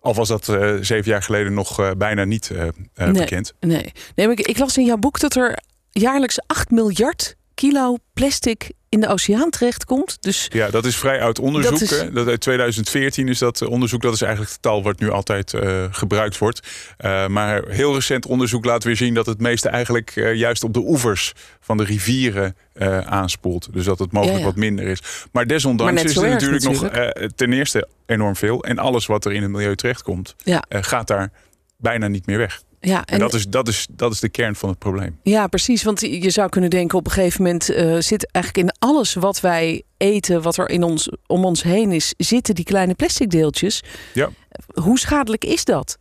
[0.00, 0.44] Al was dat
[0.80, 2.50] zeven jaar geleden nog bijna niet
[2.94, 3.54] nee, bekend.
[3.60, 5.58] Nee, nee ik, ik las in jouw boek dat er
[5.90, 10.16] jaarlijks 8 miljard kilo plastic in de oceaan terechtkomt.
[10.20, 11.78] Dus ja, dat is vrij oud onderzoek.
[11.78, 12.04] Dat, is...
[12.12, 14.02] dat uit 2014 is dat onderzoek.
[14.02, 16.60] Dat is eigenlijk het taal wat nu altijd uh, gebruikt wordt.
[17.04, 20.72] Uh, maar heel recent onderzoek laat weer zien dat het meeste eigenlijk uh, juist op
[20.72, 22.56] de oevers van de rivieren
[23.04, 23.68] aanspoelt.
[23.72, 24.98] Dus dat het mogelijk wat minder is.
[25.32, 28.64] Maar desondanks maar is er natuurlijk, natuurlijk, nog ten eerste enorm veel.
[28.64, 30.64] En alles wat er in het milieu terechtkomt, ja.
[30.68, 31.32] gaat daar
[31.76, 32.62] bijna niet meer weg.
[32.80, 35.18] Ja, en, dat, is, dat, is, dat is de kern van het probleem.
[35.22, 35.82] Ja, precies.
[35.82, 39.40] Want je zou kunnen denken, op een gegeven moment uh, zit eigenlijk in alles wat
[39.40, 43.82] wij eten, wat er in ons, om ons heen is, zitten die kleine plastic deeltjes.
[44.14, 44.30] Ja.
[44.74, 45.98] Hoe schadelijk is dat?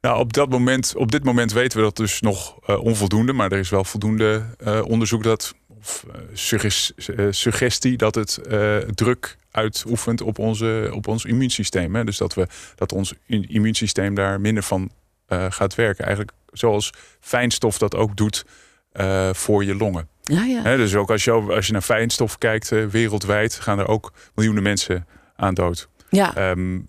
[0.00, 3.32] Nou, op, dat moment, op dit moment weten we dat dus nog uh, onvoldoende.
[3.32, 6.04] Maar er is wel voldoende uh, onderzoek dat, of
[7.30, 8.40] suggestie dat het
[8.94, 11.94] druk uitoefent op, onze, op ons immuunsysteem.
[11.94, 12.04] Hè?
[12.04, 14.90] Dus dat, we, dat ons immuunsysteem daar minder van
[15.28, 16.04] gaat werken.
[16.04, 18.44] Eigenlijk zoals fijnstof dat ook doet
[19.00, 20.08] uh, voor je longen.
[20.22, 20.76] Ja, ja.
[20.76, 24.62] dus ook als je, als je naar fijnstof kijkt, uh, wereldwijd gaan er ook miljoenen
[24.62, 25.88] mensen aan dood.
[26.08, 26.50] Ja.
[26.50, 26.88] Um,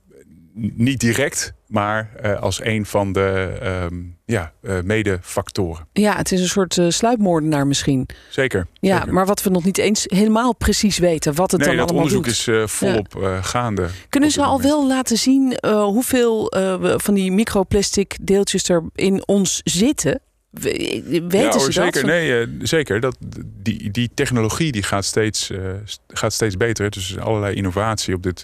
[0.57, 3.57] niet direct, maar uh, als een van de
[3.91, 5.87] um, ja, uh, medefactoren.
[5.93, 8.09] Ja, het is een soort uh, sluipmoordenaar misschien.
[8.29, 8.67] Zeker.
[8.73, 12.07] Ja, maar wat we nog niet eens helemaal precies weten, wat het nee, dan allemaal
[12.07, 12.11] doet.
[12.11, 13.41] Nee, dat onderzoek is volop ja.
[13.41, 13.87] gaande.
[14.09, 16.53] Kunnen ze al wel laten zien hoeveel
[16.97, 20.21] van die microplastic deeltjes er in ons zitten?
[20.51, 22.05] Weten ja, hoor, ze zeker.
[22.05, 22.99] Nee, zeker.
[22.99, 23.17] Dat,
[23.61, 25.51] die, die technologie die gaat, steeds,
[26.07, 26.89] gaat steeds beter.
[26.89, 28.43] Dus allerlei innovatie op dit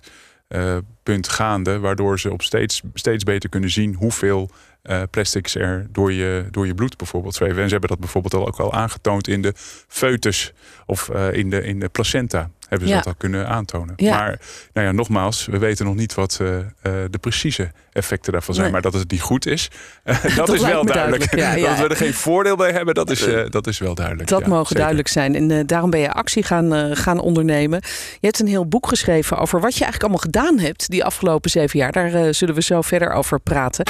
[1.04, 4.50] punt gaande, waardoor ze op steeds, steeds beter kunnen zien hoeveel
[4.84, 7.58] uh, plastics er door je, door je bloed bijvoorbeeld zweven.
[7.58, 9.54] En ze hebben dat bijvoorbeeld al ook al aangetoond in de
[9.88, 10.54] foetus
[10.86, 12.50] of uh, in, de, in de placenta.
[12.74, 13.94] Hebben ze dat al kunnen aantonen.
[13.98, 14.18] Ja.
[14.18, 14.40] Maar
[14.74, 18.72] nou ja, nogmaals, we weten nog niet wat uh, de precieze effecten daarvan zijn.
[18.72, 18.82] Nee.
[18.82, 19.70] Maar dat het niet goed is,
[20.04, 21.36] dat, dat, is wel duidelijk.
[21.36, 21.68] duidelijk.
[21.78, 24.30] dat we er geen voordeel bij hebben, dat is, dat is wel duidelijk.
[24.30, 24.76] Dat mogen zeker.
[24.76, 25.36] duidelijk zijn.
[25.36, 27.82] En daarom ben je actie gaan, gaan ondernemen.
[28.20, 31.50] Je hebt een heel boek geschreven over wat je eigenlijk allemaal gedaan hebt die afgelopen
[31.50, 31.92] zeven jaar.
[31.92, 33.86] Daar zullen we zo verder over praten.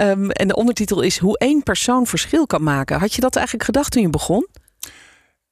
[0.00, 2.98] Um, en de ondertitel is Hoe één persoon verschil kan maken.
[2.98, 4.46] Had je dat eigenlijk gedacht toen je begon?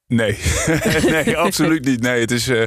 [0.07, 0.37] Nee,
[1.25, 2.01] nee absoluut niet.
[2.01, 2.47] Nee, het is.
[2.47, 2.63] Uh,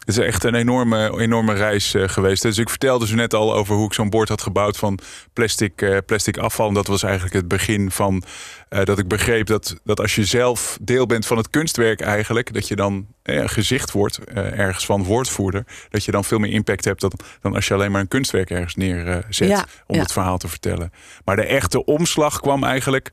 [0.00, 2.42] het is echt een enorme, enorme reis uh, geweest.
[2.42, 4.98] Dus ik vertelde zo net al over hoe ik zo'n bord had gebouwd van
[5.32, 6.68] plastic, uh, plastic afval.
[6.68, 8.22] En dat was eigenlijk het begin van
[8.70, 12.54] uh, dat ik begreep dat, dat als je zelf deel bent van het kunstwerk eigenlijk,
[12.54, 15.64] dat je dan gezicht wordt ergens van woordvoerder.
[15.88, 18.50] Dat je dan veel meer impact hebt dan, dan als je alleen maar een kunstwerk
[18.50, 20.02] ergens neerzet ja, om ja.
[20.02, 20.92] het verhaal te vertellen.
[21.24, 23.10] Maar de echte omslag kwam eigenlijk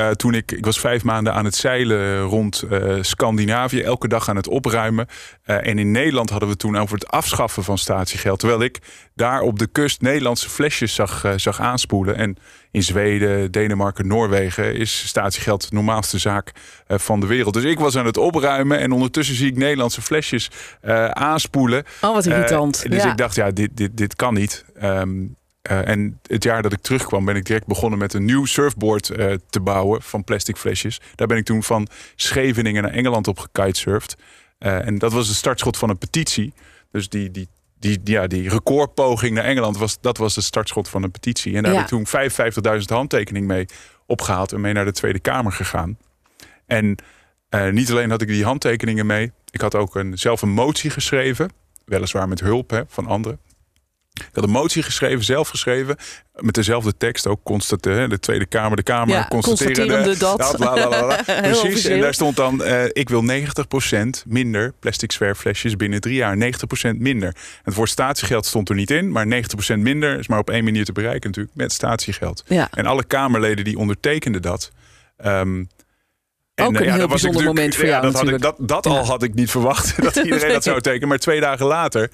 [0.00, 4.28] uh, toen ik, ik was vijf maanden aan het zeilen rond uh, Scandinavië, elke dag
[4.28, 5.06] aan het opruimen.
[5.46, 8.38] Uh, en in Nederland hadden we toen over het afschaffen van statiegeld.
[8.38, 8.78] Terwijl ik
[9.14, 12.16] daar op de kust Nederlandse flesjes zag, zag aanspoelen.
[12.16, 12.36] En
[12.70, 16.52] in Zweden, Denemarken, Noorwegen is statiegeld de normaalste zaak
[16.86, 17.54] van de wereld.
[17.54, 20.50] Dus ik was aan het opruimen en ondertussen zie ik Nederlandse flesjes
[21.10, 21.84] aanspoelen.
[22.00, 22.90] Oh, wat irritant.
[22.90, 23.10] dus ja.
[23.10, 24.64] ik dacht, ja, dit, dit, dit kan niet.
[24.82, 25.36] Um,
[25.70, 29.08] uh, en het jaar dat ik terugkwam, ben ik direct begonnen met een nieuw surfboard
[29.10, 31.00] uh, te bouwen van plastic flesjes.
[31.14, 34.16] Daar ben ik toen van Scheveningen naar Engeland op gekitesurfd.
[34.58, 36.52] Uh, en dat was de startschot van een petitie.
[36.90, 37.48] Dus die, die,
[37.78, 41.56] die, ja, die recordpoging naar Engeland, was, dat was de startschot van een petitie.
[41.56, 41.78] En daar ja.
[41.78, 43.66] heb ik toen 55.000 handtekeningen mee
[44.06, 45.98] opgehaald en mee naar de Tweede Kamer gegaan.
[46.66, 46.96] En
[47.70, 51.50] niet alleen had ik die handtekeningen mee, ik had ook een, zelf een motie geschreven.
[51.84, 53.38] Weliswaar met hulp hè, van anderen.
[54.12, 55.96] Ik had een motie geschreven, zelf geschreven.
[56.34, 58.08] Met dezelfde tekst ook constateren.
[58.08, 60.38] De Tweede Kamer, de Kamer ja, constaterende dat.
[60.38, 61.84] dat Precies.
[61.84, 66.36] En daar stond dan: uh, ik wil 90% minder plastic zwerfflesjes binnen drie jaar.
[66.36, 67.36] 90% minder.
[67.62, 69.26] Het woord statiegeld stond er niet in, maar
[69.74, 72.44] 90% minder is maar op één manier te bereiken natuurlijk met statiegeld.
[72.46, 72.68] Ja.
[72.70, 74.72] En alle Kamerleden die ondertekenden dat.
[75.24, 75.68] Um,
[76.56, 79.22] ook een ja, heel bijzonder moment voor jou dat, had ik, dat, dat al had
[79.22, 81.08] ik niet verwacht dat iedereen dat zou tekenen.
[81.08, 82.10] Maar twee dagen later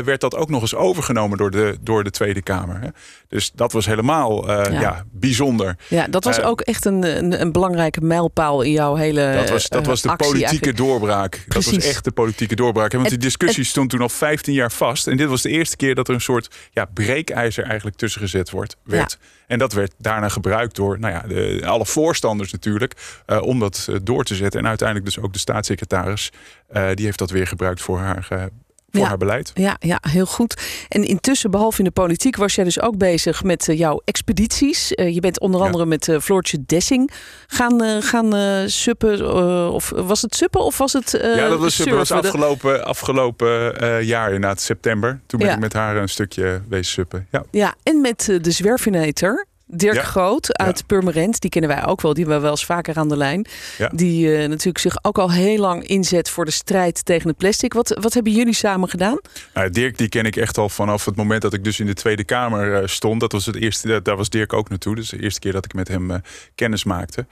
[0.00, 2.80] werd dat ook nog eens overgenomen door de, door de Tweede Kamer.
[2.80, 2.88] Hè.
[3.28, 4.80] Dus dat was helemaal uh, ja.
[4.80, 5.04] ja.
[5.10, 5.76] bijzonder.
[5.88, 9.50] Ja, dat was uh, ook echt een, een, een, belangrijke mijlpaal in jouw hele Dat
[9.50, 10.76] was, dat was de politieke eigenlijk.
[10.76, 11.44] doorbraak.
[11.48, 11.72] Precies.
[11.72, 12.92] Dat was echt de politieke doorbraak.
[12.92, 15.06] Want die discussie stond toen al 15 jaar vast.
[15.06, 18.50] En dit was de eerste keer dat er een soort ja, breekijzer eigenlijk tussen gezet
[18.50, 19.18] wordt, werd.
[19.20, 19.26] Ja.
[19.46, 22.94] En dat werd daarna gebruikt door nou ja, de, alle voorstanders natuurlijk.
[23.26, 24.60] Uh, om dat door te zetten.
[24.60, 26.30] En uiteindelijk dus ook de staatssecretaris.
[26.94, 28.50] Die heeft dat weer gebruikt voor haar
[28.92, 29.50] voor haar beleid.
[29.54, 30.62] Ja, ja, heel goed.
[30.88, 34.92] En intussen, behalve in de politiek, was jij dus ook bezig met uh, jouw expedities.
[34.92, 37.10] Uh, je bent onder andere met uh, Floortje Dessing
[37.46, 38.34] gaan, gaan
[38.68, 39.34] suppen.
[39.72, 41.96] of was het suppen of was het Ja, dat was, surfen?
[41.96, 43.74] was afgelopen, afgelopen
[44.04, 45.20] jaar inderdaad, september.
[45.26, 45.54] Toen ben ja.
[45.54, 47.26] ik met haar een stukje wezen suppen.
[47.30, 49.46] Ja, ja en met de zwerfinator.
[49.74, 50.84] Dirk Groot uit ja.
[50.86, 52.14] Purmerend, die kennen wij ook wel.
[52.14, 53.46] Die hebben we wel eens vaker aan de lijn.
[53.92, 57.72] Die uh, natuurlijk zich ook al heel lang inzet voor de strijd tegen het plastic.
[57.72, 59.18] Wat, wat hebben jullie samen gedaan?
[59.54, 61.94] Nou, Dirk die ken ik echt al vanaf het moment dat ik dus in de
[61.94, 63.20] Tweede Kamer uh, stond.
[63.20, 64.94] Dat was het eerste, daar was Dirk ook naartoe.
[64.94, 66.16] Dus de eerste keer dat ik met hem uh,
[66.54, 67.26] kennis maakte.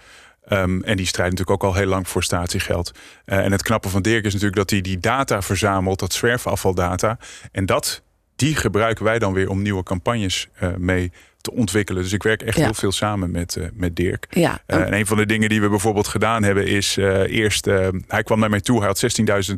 [0.53, 2.91] Um, en die strijdt natuurlijk ook al heel lang voor statiegeld.
[3.25, 7.19] en het knappe van Dirk is natuurlijk dat hij die data verzamelt, dat zwerfafvaldata.
[7.53, 8.03] En dat,
[8.37, 12.03] die gebruiken wij dan weer om nieuwe campagnes mee te ontwikkelen.
[12.03, 14.27] Dus ik werk echt heel veel samen met, uh, met Dirk.
[14.31, 14.63] Ja.
[14.67, 17.65] Uh, en een van de dingen die we bijvoorbeeld gedaan hebben is uh, eerst,
[18.07, 19.51] hij kwam naar mij toe, hij had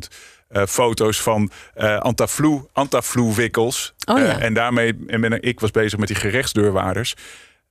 [0.53, 1.51] 16.000 foto's van
[1.99, 3.93] Antaflu, Antaflu wikkels.
[4.05, 4.39] Oh, ja.
[4.39, 7.15] en daarmee, en ben, ik was bezig met die gerechtsdeurwaarders.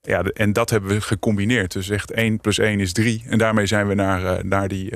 [0.03, 1.73] Ja, en dat hebben we gecombineerd.
[1.73, 3.25] Dus echt 1 plus 1 is 3.
[3.27, 4.93] En daarmee zijn we naar, naar die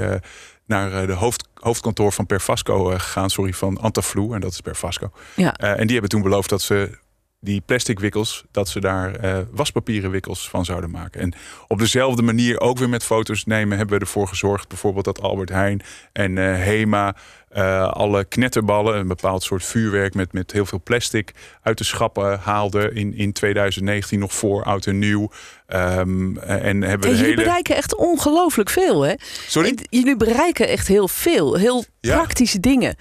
[0.66, 3.30] naar de hoofd, hoofdkantoor van Perfasco gegaan.
[3.30, 4.32] Sorry, van Antaflu.
[4.32, 5.10] En dat is Perfasco.
[5.34, 5.54] Ja.
[5.62, 6.98] Uh, en die hebben toen beloofd dat ze
[7.46, 11.20] die plastic wikkels, dat ze daar uh, waspapieren wikkels van zouden maken.
[11.20, 11.34] En
[11.68, 15.48] op dezelfde manier ook weer met foto's nemen, hebben we ervoor gezorgd, bijvoorbeeld dat Albert
[15.48, 15.82] Heijn
[16.12, 17.16] en uh, Hema
[17.56, 21.32] uh, alle knetterballen, een bepaald soort vuurwerk met, met heel veel plastic
[21.62, 25.30] uit de schappen haalden in, in 2019 nog voor oud en nieuw.
[25.68, 27.42] Um, en hebben en jullie hele...
[27.42, 29.14] bereiken echt ongelooflijk veel, hè?
[29.46, 29.78] Sorry?
[29.90, 32.16] Jullie bereiken echt heel veel, heel Ja.
[32.16, 32.96] praktische dingen.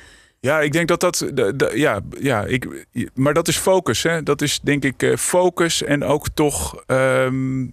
[0.45, 1.25] Ja, ik denk dat dat.
[1.73, 4.03] ja, ja, ik, maar dat is focus.
[4.03, 4.23] Hè?
[4.23, 6.83] Dat is denk ik eh, focus en ook toch.
[6.85, 7.63] ehm,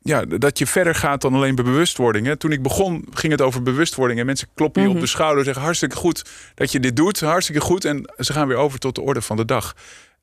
[0.00, 2.26] ja, dat je verder gaat dan alleen bij bewustwording.
[2.26, 2.36] Hè?
[2.36, 4.20] Toen ik begon, ging het over bewustwording.
[4.20, 4.96] En mensen kloppen je Mhm.
[4.96, 7.20] op de schouder en zeggen: hartstikke goed dat je dit doet.
[7.20, 7.84] Hartstikke goed.
[7.84, 9.74] En ze gaan weer over tot de orde van de dag.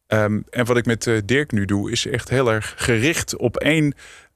[0.07, 3.57] Ehm, en wat ik met eh, Dirk nu doe, is echt heel erg gericht op
[3.57, 3.93] één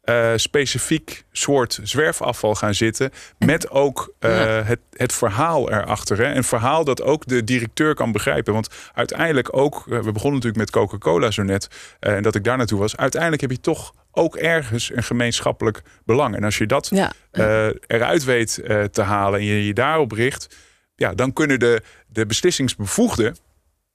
[0.10, 3.12] eh, specifiek soort zwerfafval gaan zitten.
[3.38, 4.63] Met ook eh, Ja.
[4.63, 6.17] het, het verhaal erachter.
[6.17, 6.34] Hè?
[6.36, 8.54] Een verhaal dat ook de directeur kan begrijpen.
[8.54, 11.67] Want uiteindelijk ook, eh, we begonnen natuurlijk met Coca-Cola zo net.
[12.00, 12.98] en dat ik daar naartoe was.
[12.98, 16.36] Uiteindelijk heb je toch ook ergens een gemeenschappelijk belang.
[16.36, 17.12] En als je dat Ja.
[17.88, 18.54] eruit weet
[18.91, 20.56] te halen en je je daarop richt,
[20.95, 23.36] ja, dan kunnen de, de beslissingsbevoegden.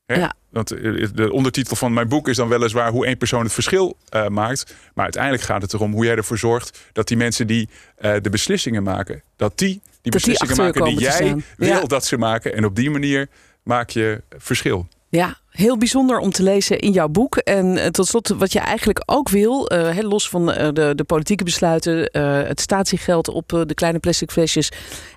[0.06, 0.34] Hè, Ja.
[0.50, 3.96] Want eh, de ondertitel van mijn boek is dan weliswaar hoe één persoon het verschil
[4.08, 4.74] eh, maakt.
[4.94, 8.30] Maar uiteindelijk gaat het erom hoe jij ervoor zorgt dat die mensen die eh, de
[8.30, 11.80] beslissingen maken, dat die die beslissingen maken die jij wil Ja.
[11.84, 12.54] dat ze maken.
[12.54, 13.28] En op die manier
[13.62, 14.88] maak je verschil.
[15.08, 17.36] Ja, heel bijzonder om te lezen in jouw boek.
[17.36, 21.04] En eh, tot slot, wat je eigenlijk ook wil, eh, los van eh, de, de
[21.04, 22.08] politieke besluiten,
[22.46, 24.68] het statiegeld op de kleine plastic flesjes.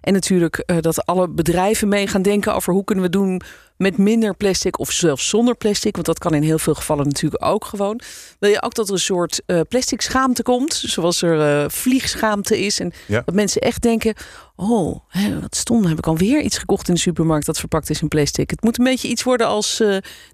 [0.02, 3.42] En natuurlijk dat alle bedrijven mee gaan denken over hoe kunnen we doen
[3.78, 5.94] met minder plastic of zelfs zonder plastic.
[5.94, 8.00] Want dat kan in heel veel gevallen natuurlijk ook gewoon.
[8.40, 12.80] Wil je ook dat er een soort plastic schaamte komt, zoals er vliegschaamte is.
[12.80, 13.22] En Ja.
[13.26, 14.14] dat mensen echt denken,
[14.56, 18.02] oh, hè, wat stom, heb ik alweer iets gekocht in de supermarkt dat verpakt is
[18.02, 18.50] in plastic.
[18.50, 19.82] Het moet een beetje iets worden als,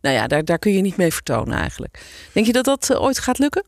[0.01, 1.99] nou ja, daar, daar kun je niet mee vertonen eigenlijk.
[2.31, 3.63] Denk je dat dat eh, ooit gaat lukken?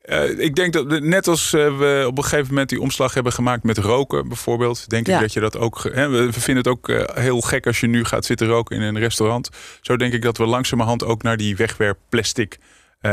[0.00, 3.32] Eh, ik denk dat net als eh, we op een gegeven moment die omslag hebben
[3.32, 5.14] gemaakt met roken bijvoorbeeld, denk Ja.
[5.14, 5.82] ik dat je dat ook.
[5.92, 8.98] Hè, we vinden het ook heel gek als je nu gaat zitten roken in een
[8.98, 9.48] restaurant.
[9.80, 12.58] Zo denk ik dat we langzamerhand ook naar die wegwerpplastic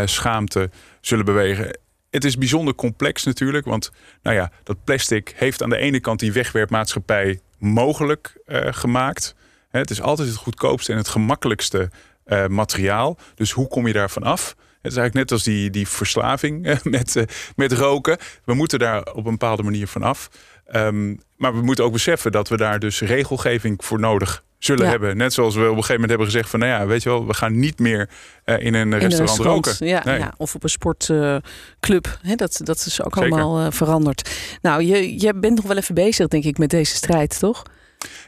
[0.05, 0.69] schaamte
[1.01, 1.79] zullen bewegen.
[2.10, 6.19] Het is bijzonder complex natuurlijk, want nou ja, dat plastic heeft aan de ene kant
[6.19, 8.38] die wegwerpmaatschappij mogelijk
[8.71, 9.36] gemaakt.
[9.69, 11.89] Hè, het is altijd het goedkoopste en het gemakkelijkste
[12.27, 13.17] eh, materiaal.
[13.35, 14.55] Dus hoe kom je daarvan af?
[14.81, 17.23] Het is eigenlijk net als die, die verslaving eh, met, eh,
[17.55, 18.17] met roken.
[18.45, 20.29] We moeten daar op een bepaalde manier van af.
[20.65, 24.89] Ehm, maar we moeten ook beseffen dat we daar dus regelgeving voor nodig zullen Ja.
[24.91, 25.17] hebben.
[25.17, 26.59] Net zoals we op een gegeven moment hebben gezegd van...
[26.59, 28.09] nou ja, weet je wel, we gaan niet meer
[28.45, 29.87] in een In restaurant roken.
[29.87, 30.19] Ja, Nee.
[30.19, 32.19] ja, of op een sportclub.
[32.35, 33.31] Dat, dat is ook Zeker.
[33.41, 34.29] allemaal veranderd.
[34.61, 37.63] Nou, je, je bent nog wel even bezig, denk ik, met deze strijd, toch?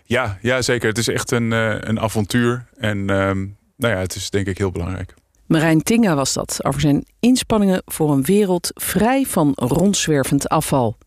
[0.03, 0.87] Ja, ja, zeker.
[0.87, 1.51] Het is echt een,
[1.89, 2.65] een avontuur.
[2.77, 3.45] En ehm,
[3.79, 5.13] nou ja, het is denk ik heel belangrijk.
[5.45, 10.97] Marijn Tinga was dat, over zijn inspanningen voor een wereld vrij van rondzwervend afval.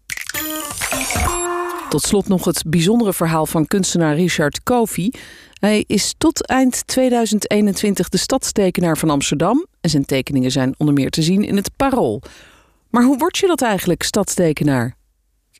[1.89, 5.11] Tot slot nog het bijzondere verhaal van kunstenaar Richard Kofi.
[5.53, 11.11] Hij is tot eind 2021 de stadstekenaar van Amsterdam en zijn tekeningen zijn onder meer
[11.11, 12.23] te zien in het Parool.
[12.91, 14.97] Maar hoe word je dat eigenlijk, stadstekenaar?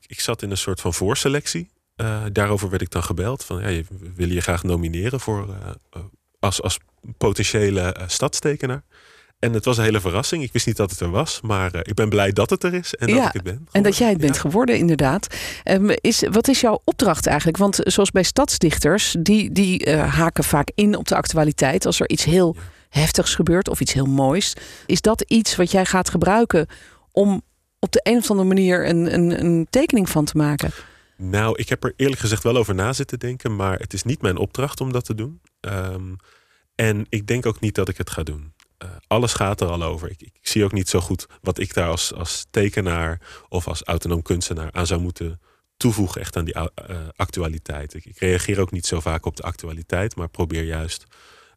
[0.07, 1.69] ik zat in een soort van voorselectie.
[1.95, 3.43] Eh, daarover werd ik dan gebeld.
[3.43, 3.81] Van, ja,
[4.15, 6.01] willen je graag nomineren voor, eh, eh,
[6.39, 6.79] als, als
[7.17, 8.83] potentiële eh, stadstekenaar.
[9.39, 10.43] en het was een hele verrassing.
[10.43, 12.95] Ik wist niet dat het er was, maar ik ben blij dat het er is
[12.95, 13.67] en dat ik het ben.
[13.71, 15.27] En dat jij het bent geworden, inderdaad.
[15.63, 17.57] Um, is, wat is jouw opdracht eigenlijk?
[17.57, 22.23] Want zoals bij stadsdichters, die, die haken vaak in op de actualiteit als er iets
[22.23, 22.55] heel
[22.89, 24.53] heftigs gebeurt of iets heel moois.
[24.85, 26.67] Is dat iets wat jij gaat gebruiken
[27.11, 27.41] om
[27.79, 30.71] op de een of andere manier een, een, een tekening van te maken?
[31.17, 34.21] Nou, ik heb er eerlijk gezegd wel over na zitten denken, maar het is niet
[34.21, 35.41] mijn opdracht om dat te doen.
[35.61, 36.15] Um,
[36.75, 38.53] en ik denk ook niet dat ik het ga doen.
[38.83, 40.09] Uh, alles gaat er al over.
[40.09, 43.83] Ik, ik, zie ook niet zo goed wat ik daar als, als tekenaar of als
[43.83, 45.39] autonoom kunstenaar aan zou moeten
[45.77, 46.67] toevoegen, echt aan die uh,
[47.15, 47.93] actualiteit.
[47.93, 51.05] Ik, ik, reageer ook niet zo vaak op de actualiteit, maar probeer juist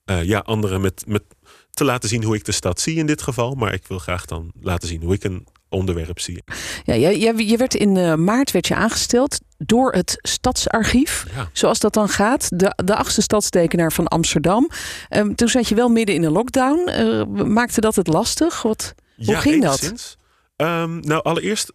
[0.05, 1.23] uh, ja, anderen met, met
[1.71, 3.55] te laten zien hoe ik de stad zie in dit geval.
[3.55, 6.45] Maar ik wil graag dan laten zien hoe ik een onderwerp zie.
[6.85, 11.27] Ja, je, je werd in uh, maart werd je aangesteld door het Stadsarchief.
[11.35, 11.49] Ja.
[11.53, 12.49] Zoals dat dan gaat.
[12.59, 14.71] De, de achtste stadstekenaar van Amsterdam.
[15.11, 16.91] Um, toen zat je wel midden in een lockdown.
[16.91, 18.63] Uh, maakte dat het lastig?
[18.63, 20.17] Wat, hoe ja, ging dat?
[20.57, 21.73] Um, nou, allereerst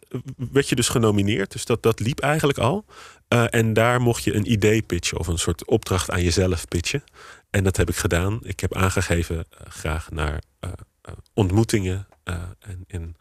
[0.52, 1.52] werd je dus genomineerd.
[1.52, 2.86] Dus dat, dat liep eigenlijk al.
[3.34, 7.04] Uh, en daar mocht je een idee pitchen of een soort opdracht aan jezelf pitchen.
[7.50, 8.40] En dat heb ik gedaan.
[8.44, 10.42] Ik heb aangegeven uh, graag naar
[11.34, 13.16] ontmoetingen en, en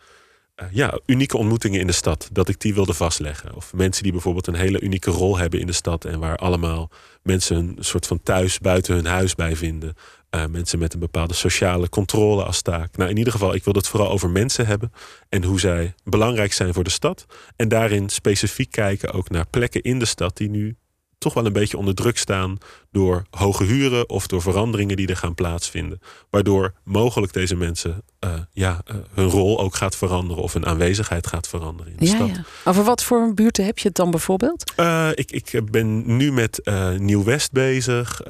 [0.70, 2.28] ja, unieke ontmoetingen in de stad.
[2.32, 3.54] Dat ik die wilde vastleggen.
[3.54, 6.04] Of mensen die bijvoorbeeld een hele unieke rol hebben in de stad.
[6.04, 6.90] En waar allemaal
[7.22, 9.94] mensen een soort van thuis buiten hun huis bij vinden.
[10.34, 12.96] Uh, mensen met een bepaalde sociale controle als taak.
[12.96, 14.92] Nou, in ieder geval, ik wil het vooral over mensen hebben.
[15.28, 17.26] En hoe zij belangrijk zijn voor de stad.
[17.56, 20.76] En daarin specifiek kijken ook naar plekken in de stad die nu
[21.20, 22.58] toch wel een beetje onder druk staan
[22.90, 26.00] door hoge huren of door veranderingen die er gaan plaatsvinden.
[26.30, 31.26] Waardoor mogelijk deze mensen uh, ja, uh, hun rol ook gaat veranderen of hun aanwezigheid
[31.26, 32.28] gaat veranderen in de ja, stad.
[32.28, 32.44] Ja.
[32.64, 34.72] Over wat voor buurten heb je het dan bijvoorbeeld?
[34.76, 38.20] Uh, ik, ik ben nu met Nieuw-West bezig,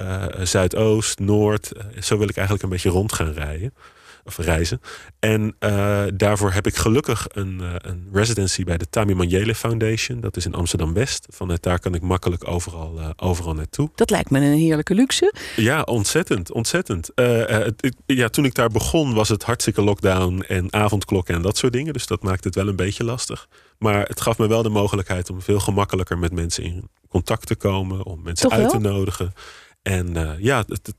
[0.42, 1.72] Zuidoost, Noord.
[2.00, 3.72] zo wil ik eigenlijk een beetje rond gaan rijden
[4.38, 4.80] of reizen.
[5.18, 10.20] En uh, daarvoor heb ik gelukkig een, uh, een residency bij de Tami Manjele Foundation.
[10.20, 11.26] Dat is in Amsterdam-West.
[11.28, 13.90] Vanuit daar kan ik makkelijk overal, uh, overal naartoe.
[13.94, 15.34] Dat lijkt me een heerlijke luxe.
[15.56, 17.10] Ja, ontzettend, ontzettend.
[17.14, 21.72] Het, ja, toen ik daar begon was het hartstikke lockdown en avondklokken en dat soort
[21.72, 21.92] dingen.
[21.92, 23.48] Dus dat maakt het wel een beetje lastig.
[23.78, 27.56] Maar het gaf me wel de mogelijkheid om veel gemakkelijker met mensen in contact te
[27.56, 28.04] komen.
[28.04, 28.80] Om mensen Toch uit wel?
[28.80, 29.32] te nodigen.
[29.82, 30.94] En ja, het,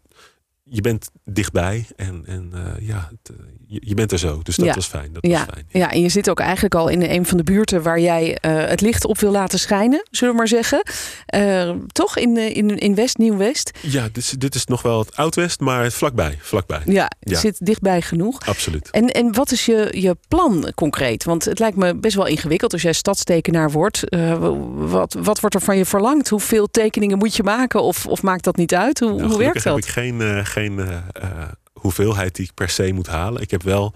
[0.74, 4.40] je bent dichtbij en, en uh, ja, het, je, je, bent er zo.
[4.44, 4.74] Dus dat ja.
[4.74, 5.14] was fijn.
[5.14, 5.38] Dat ja.
[5.38, 5.66] was fijn.
[5.70, 5.92] Ja.
[5.92, 8.82] en je zit ook eigenlijk al in een van de buurten waar jij uh, het
[8.82, 10.84] licht op wil laten schijnen, zullen we maar zeggen.
[11.36, 12.18] Uh, toch?
[12.18, 13.72] In, in, in West, Nieuw-West?
[13.82, 16.38] Ja, dit is, dit is nog wel het Oud-West, maar vlakbij.
[16.42, 16.82] vlakbij.
[16.86, 17.40] Ja, het ja.
[17.40, 18.46] zit dichtbij genoeg.
[18.46, 18.90] Absoluut.
[18.90, 21.24] En, en wat is je, je plan concreet?
[21.24, 24.04] Want het lijkt me best wel ingewikkeld als jij stadstekenaar wordt.
[24.76, 26.30] wat, wat wordt er van je verlangd?
[26.30, 27.84] Hoeveel tekeningen moet je maken?
[27.84, 29.00] Of, of maakt dat niet uit?
[29.00, 29.76] Hoe, nou, hoe werkt dat?
[29.76, 33.42] heb ik geen, geen uh, uh, hoeveelheid die ik per se moet halen.
[33.42, 33.94] Ik heb wel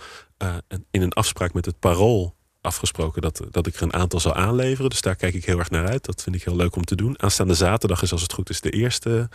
[0.67, 4.33] een, in een afspraak met het parool afgesproken dat, dat ik er een aantal zal
[4.33, 4.89] aanleveren.
[4.89, 6.05] Dus daar kijk ik heel erg naar uit.
[6.05, 7.21] Dat vind ik heel leuk om te doen.
[7.21, 9.29] Aanstaande zaterdag is als het goed is de eerste.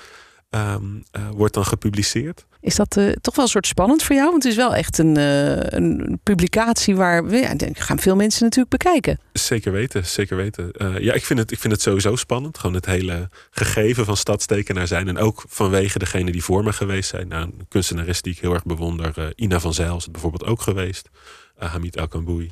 [0.51, 2.47] Um, wordt dan gepubliceerd.
[2.61, 4.31] Is dat uh, toch wel een soort spannend voor jou?
[4.31, 8.71] Want het is wel echt een, uh, een publicatie waar ja, gaan veel mensen natuurlijk
[8.71, 9.21] bekijken.
[9.33, 10.73] Zeker weten, zeker weten.
[11.01, 12.59] Ja, ik vind, het, ik vind het sowieso spannend.
[12.59, 15.09] Gewoon het hele gegeven van stadstekenaar zijn.
[15.09, 17.29] En ook vanwege degene die voor me geweest zijn.
[17.29, 19.33] Nou, een kunstenares die ik heel erg bewonder.
[19.37, 21.09] Ina van Zijl is het bijvoorbeeld ook geweest.
[21.57, 22.51] Hamid El-Kamboui.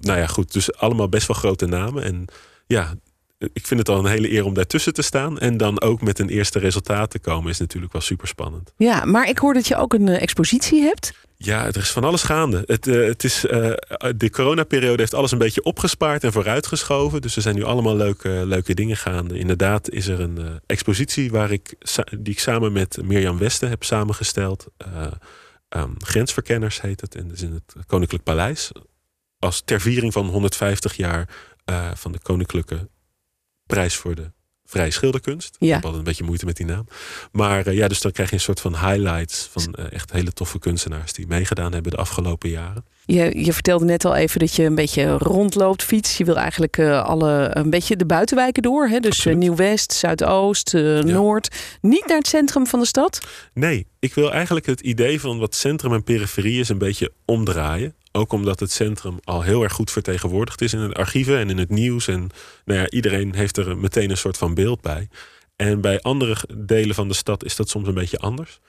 [0.00, 0.52] nou ja, goed.
[0.52, 2.02] Dus allemaal best wel grote namen.
[2.02, 2.24] En
[2.66, 2.94] ja,
[3.38, 5.38] ik vind het al een hele eer om daartussen te staan.
[5.38, 8.72] En dan ook met een eerste resultaat te komen is natuurlijk wel super spannend.
[8.76, 11.12] Ja, maar ik hoor dat je ook een uh, expositie hebt.
[11.36, 12.62] Ja, er is van alles gaande.
[12.66, 13.72] Het, uh, het is, uh,
[14.16, 17.20] de coronaperiode heeft alles een beetje opgespaard en vooruitgeschoven.
[17.20, 19.38] Dus er zijn nu allemaal leuke, leuke dingen gaande.
[19.38, 21.74] Inderdaad is er een expositie waar ik,
[22.18, 24.66] die ik samen met Mirjam Westen heb samengesteld.
[25.76, 27.14] Um, Grensverkenners heet het.
[27.14, 28.70] En dat is in het Koninklijk Paleis.
[29.38, 31.28] Als ter viering van 150 jaar
[31.94, 32.88] van de Koninklijke
[33.68, 34.30] prijs voor de
[34.68, 35.56] vrije schilderkunst.
[35.58, 35.66] Ja.
[35.66, 36.86] Ik heb altijd een beetje moeite met die naam.
[37.32, 40.32] Maar uh, ja, dus dan krijg je een soort van highlights van uh, echt hele
[40.32, 42.84] toffe kunstenaars die meegedaan hebben de afgelopen jaren.
[43.04, 46.16] Je, je vertelde net al even dat je een beetje rondloopt, fiets.
[46.16, 48.88] Je wil eigenlijk uh, alle een beetje de buitenwijken door.
[48.88, 49.00] Hè?
[49.00, 51.02] Dus Nieuw-West, Zuidoost, ja.
[51.02, 51.56] Noord.
[51.80, 53.26] Niet naar het centrum van de stad?
[53.54, 57.94] Nee, ik wil eigenlijk het idee van wat centrum en periferie is een beetje omdraaien.
[58.18, 61.58] Ook omdat het centrum al heel erg goed vertegenwoordigd is in de archieven en in
[61.58, 62.08] het nieuws.
[62.08, 62.30] En
[62.64, 65.08] nou ja, iedereen heeft er meteen een soort van beeld bij.
[65.56, 68.60] En bij andere delen van de stad is dat soms een beetje anders.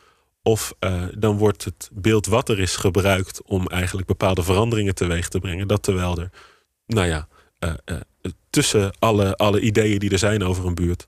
[0.44, 5.28] Of uh, dan wordt het beeld wat er is gebruikt om eigenlijk bepaalde veranderingen teweeg
[5.28, 5.68] te brengen.
[5.68, 6.30] Dat terwijl er,
[6.86, 7.28] nou ja,
[7.60, 7.98] uh, uh,
[8.50, 11.08] tussen alle, alle ideeën die er zijn over een buurt,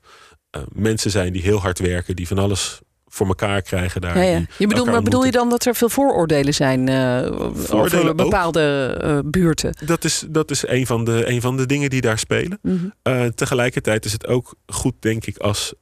[0.72, 2.80] mensen zijn die heel hard werken, die van alles
[3.12, 4.16] voor elkaar krijgen daar.
[4.18, 4.44] Ja, ja.
[4.58, 9.18] Je bedoelt, maar bedoel je dan dat er veel vooroordelen zijn uh, over bepaalde uh,
[9.24, 9.76] buurten?
[9.84, 12.58] Dat is, dat is een, van de, een van de dingen die daar spelen.
[12.62, 13.34] Mm -hmm.
[13.34, 15.74] tegelijkertijd is het ook goed, denk ik, als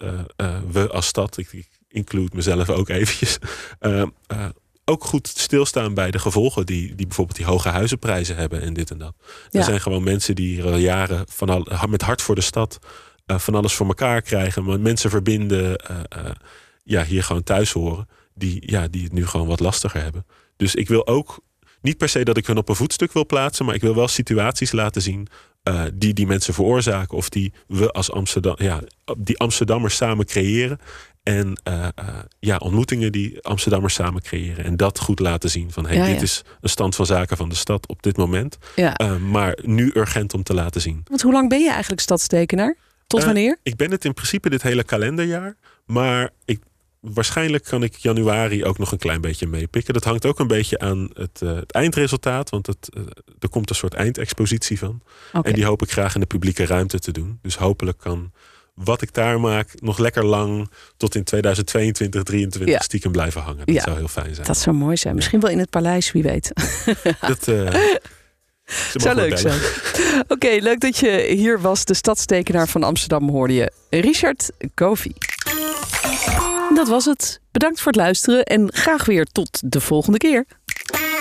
[0.70, 3.38] we als stad, ik, ik include mezelf ook eventjes,
[4.84, 8.90] ook goed stilstaan bij de gevolgen die, die bijvoorbeeld die hoge huizenprijzen hebben en dit
[8.90, 9.14] en dat.
[9.50, 12.78] Er zijn gewoon mensen die al jaren van al, met hart voor de stad
[13.26, 15.76] van alles voor elkaar krijgen, maar mensen verbinden
[16.90, 18.08] ja, hier gewoon thuis horen.
[18.34, 20.26] Die, ja, die het nu gewoon wat lastiger hebben.
[20.56, 21.38] Dus ik wil ook
[21.80, 24.08] niet per se dat ik hun op een voetstuk wil plaatsen, maar ik wil wel
[24.08, 25.28] situaties laten zien
[25.64, 28.80] uh, die die mensen veroorzaken of die we als Amsterdam, ja,
[29.18, 30.78] die Amsterdammers samen creëren.
[31.22, 34.64] En uh, uh, ja, ontmoetingen die Amsterdammers samen creëren.
[34.64, 36.22] En dat goed laten zien van hey, ja, dit ja.
[36.22, 38.58] is een stand van zaken van de stad op dit moment.
[38.76, 39.18] Ja.
[39.18, 41.02] maar nu urgent om te laten zien.
[41.04, 42.76] Want hoe lang ben je eigenlijk stadstekenaar?
[43.06, 43.58] Tot wanneer?
[43.62, 45.56] ik ben het in principe dit hele kalenderjaar.
[45.86, 46.60] Maar ik
[47.00, 49.94] waarschijnlijk kan ik januari ook nog een klein beetje meepikken.
[49.94, 52.50] Dat hangt ook een beetje aan het, uh, het eindresultaat.
[52.50, 53.02] Want het, uh,
[53.38, 55.02] er komt een soort eindexpositie van.
[55.32, 55.42] Okay.
[55.42, 57.38] En die hoop ik graag in de publieke ruimte te doen.
[57.42, 58.32] Dus hopelijk kan
[58.74, 62.80] wat ik daar maak nog lekker lang tot in 2022, 2023 ja.
[62.80, 63.66] stiekem blijven hangen.
[63.66, 63.82] Dat ja.
[63.82, 64.46] zou heel fijn zijn.
[64.46, 65.14] Dat zou mooi zijn.
[65.14, 66.52] Misschien wel in het paleis, wie weet.
[67.20, 67.70] Dat uh,
[68.94, 69.60] zou leuk zijn.
[70.22, 71.84] Oké, okay, leuk dat je hier was.
[71.84, 73.72] De stadstekenaar van Amsterdam hoorde je.
[73.90, 75.12] Richard Kofi.
[76.80, 77.40] Dat was het.
[77.50, 80.44] Bedankt voor het luisteren en graag weer tot de volgende keer.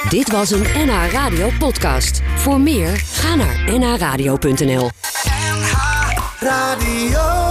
[0.10, 2.22] Dit was een NH Radio podcast.
[2.36, 4.90] Voor meer, ga naar nhradio.nl.
[5.50, 7.49] NH Radio